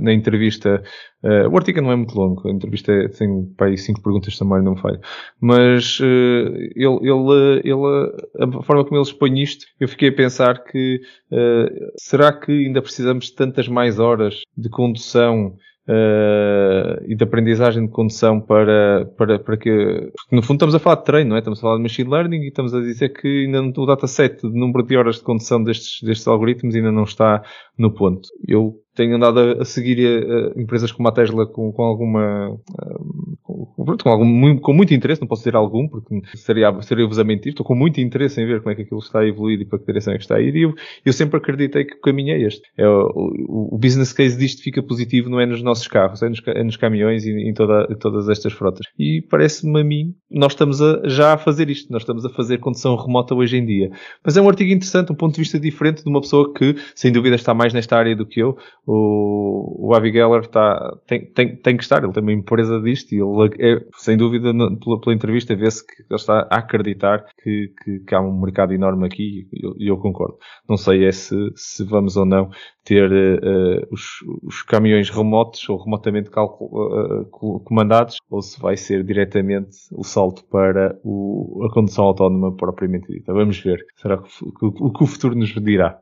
[0.00, 0.82] na entrevista.
[1.22, 4.62] o artigo não é muito longo, a entrevista é, tem para aí cinco perguntas também,
[4.62, 5.00] não falho,
[5.40, 11.00] mas ele, ele ele, a forma como ele expõe isto, eu fiquei a pensar que
[11.30, 15.56] uh, será que ainda precisamos de tantas mais horas de condução
[15.88, 19.70] Uh, e de aprendizagem de condução para, para, para que.
[20.16, 21.38] Porque no fundo estamos a falar de treino, não é?
[21.38, 24.42] Estamos a falar de machine learning e estamos a dizer que ainda não, o dataset
[24.42, 27.40] de número de horas de condução destes, destes algoritmos ainda não está
[27.78, 28.28] no ponto.
[28.48, 33.36] Eu tenho andado a, a seguir uh, empresas como a Tesla com, com alguma uh,
[33.46, 37.50] com, com, algum, com, muito interesse, não posso dizer algum, porque seria, seria-vos a mentir,
[37.50, 39.78] estou com muito interesse em ver como é que aquilo está a evoluir e para
[39.78, 40.74] que direção é que está a ir, e eu,
[41.04, 42.62] eu sempre acreditei que o caminho é este.
[42.76, 43.08] É, o,
[43.48, 46.64] o, o, business case disto fica positivo não é nos nossos carros, é nos, é
[46.64, 48.86] nos caminhões e em, toda, em todas estas frotas.
[48.98, 52.58] E parece-me a mim, nós estamos a, já a fazer isto, nós estamos a fazer
[52.58, 53.90] condução remota hoje em dia.
[54.24, 57.12] Mas é um artigo interessante, um ponto de vista diferente de uma pessoa que, sem
[57.12, 58.56] dúvida, está mais nesta área do que eu.
[58.86, 63.12] O, o Avi Geller está, tem, tem, tem que estar, ele tem uma empresa disto
[63.12, 67.72] e ele é, sem dúvida, pela, pela entrevista, vê-se que ele está a acreditar que,
[67.82, 70.38] que, que, há um mercado enorme aqui e eu, eu, concordo.
[70.68, 72.48] Não sei é se, se vamos ou não
[72.84, 79.76] ter uh, os, os, caminhões remotos ou remotamente uh, comandados ou se vai ser diretamente
[79.92, 83.32] o salto para o, a condução autónoma propriamente dita.
[83.32, 83.84] Vamos ver.
[83.96, 85.98] Será que, que o futuro nos dirá?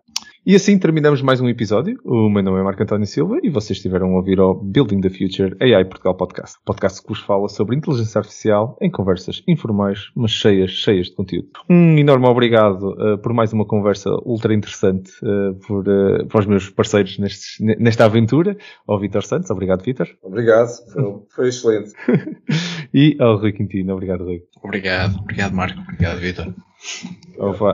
[0.47, 1.99] E assim terminamos mais um episódio.
[2.05, 5.09] O meu nome é Marco António Silva e vocês estiveram a ouvir ao Building the
[5.09, 6.59] Future AI Portugal Podcast.
[6.67, 11.49] Podcast que vos fala sobre inteligência artificial em conversas informais, mas cheias, cheias de conteúdo.
[11.71, 16.45] Um enorme obrigado uh, por mais uma conversa ultra interessante uh, por, uh, para os
[16.45, 18.55] meus parceiros nestes, nesta aventura.
[18.87, 19.51] Ao Vitor Santos.
[19.51, 20.07] Obrigado, Vitor.
[20.23, 20.69] Obrigado.
[20.93, 21.93] Foi, foi excelente.
[22.95, 23.93] e ao Rui Quintino.
[23.93, 24.43] Obrigado, Rui.
[24.63, 25.19] Obrigado.
[25.19, 25.81] Obrigado, Marco.
[25.81, 26.55] Obrigado, Vitor.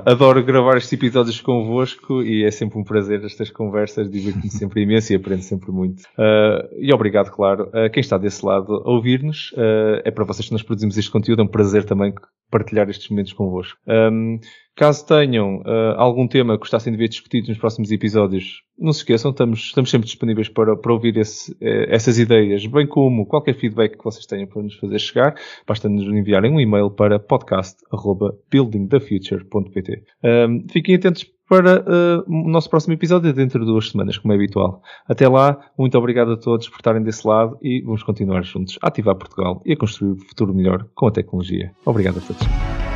[0.06, 5.12] Adoro gravar estes episódios convosco e é sempre um prazer estas conversas, divirto-me sempre imenso
[5.12, 6.02] e aprendo sempre muito.
[6.16, 9.52] Uh, e obrigado, claro, a quem está desse lado a ouvir-nos.
[9.52, 12.14] Uh, é para vocês que nós produzimos este conteúdo, é um prazer também
[12.50, 13.78] partilhar estes momentos convosco.
[13.86, 14.38] Um,
[14.80, 19.00] caso tenham uh, algum tema que gostassem de ver discutido nos próximos episódios, não se
[19.00, 23.98] esqueçam, estamos, estamos sempre disponíveis para, para ouvir esse, essas ideias, bem como qualquer feedback
[23.98, 25.34] que vocês tenham para nos fazer chegar.
[25.68, 30.02] Basta nos enviarem um e-mail para podcast.buildingthefuture.pt.
[30.24, 34.36] Um, fiquem atentos para uh, o nosso próximo episódio dentro de duas semanas, como é
[34.36, 34.80] habitual.
[35.06, 38.88] Até lá, muito obrigado a todos por estarem desse lado e vamos continuar juntos a
[38.88, 41.70] ativar Portugal e a construir um futuro melhor com a tecnologia.
[41.84, 42.89] Obrigado a todos.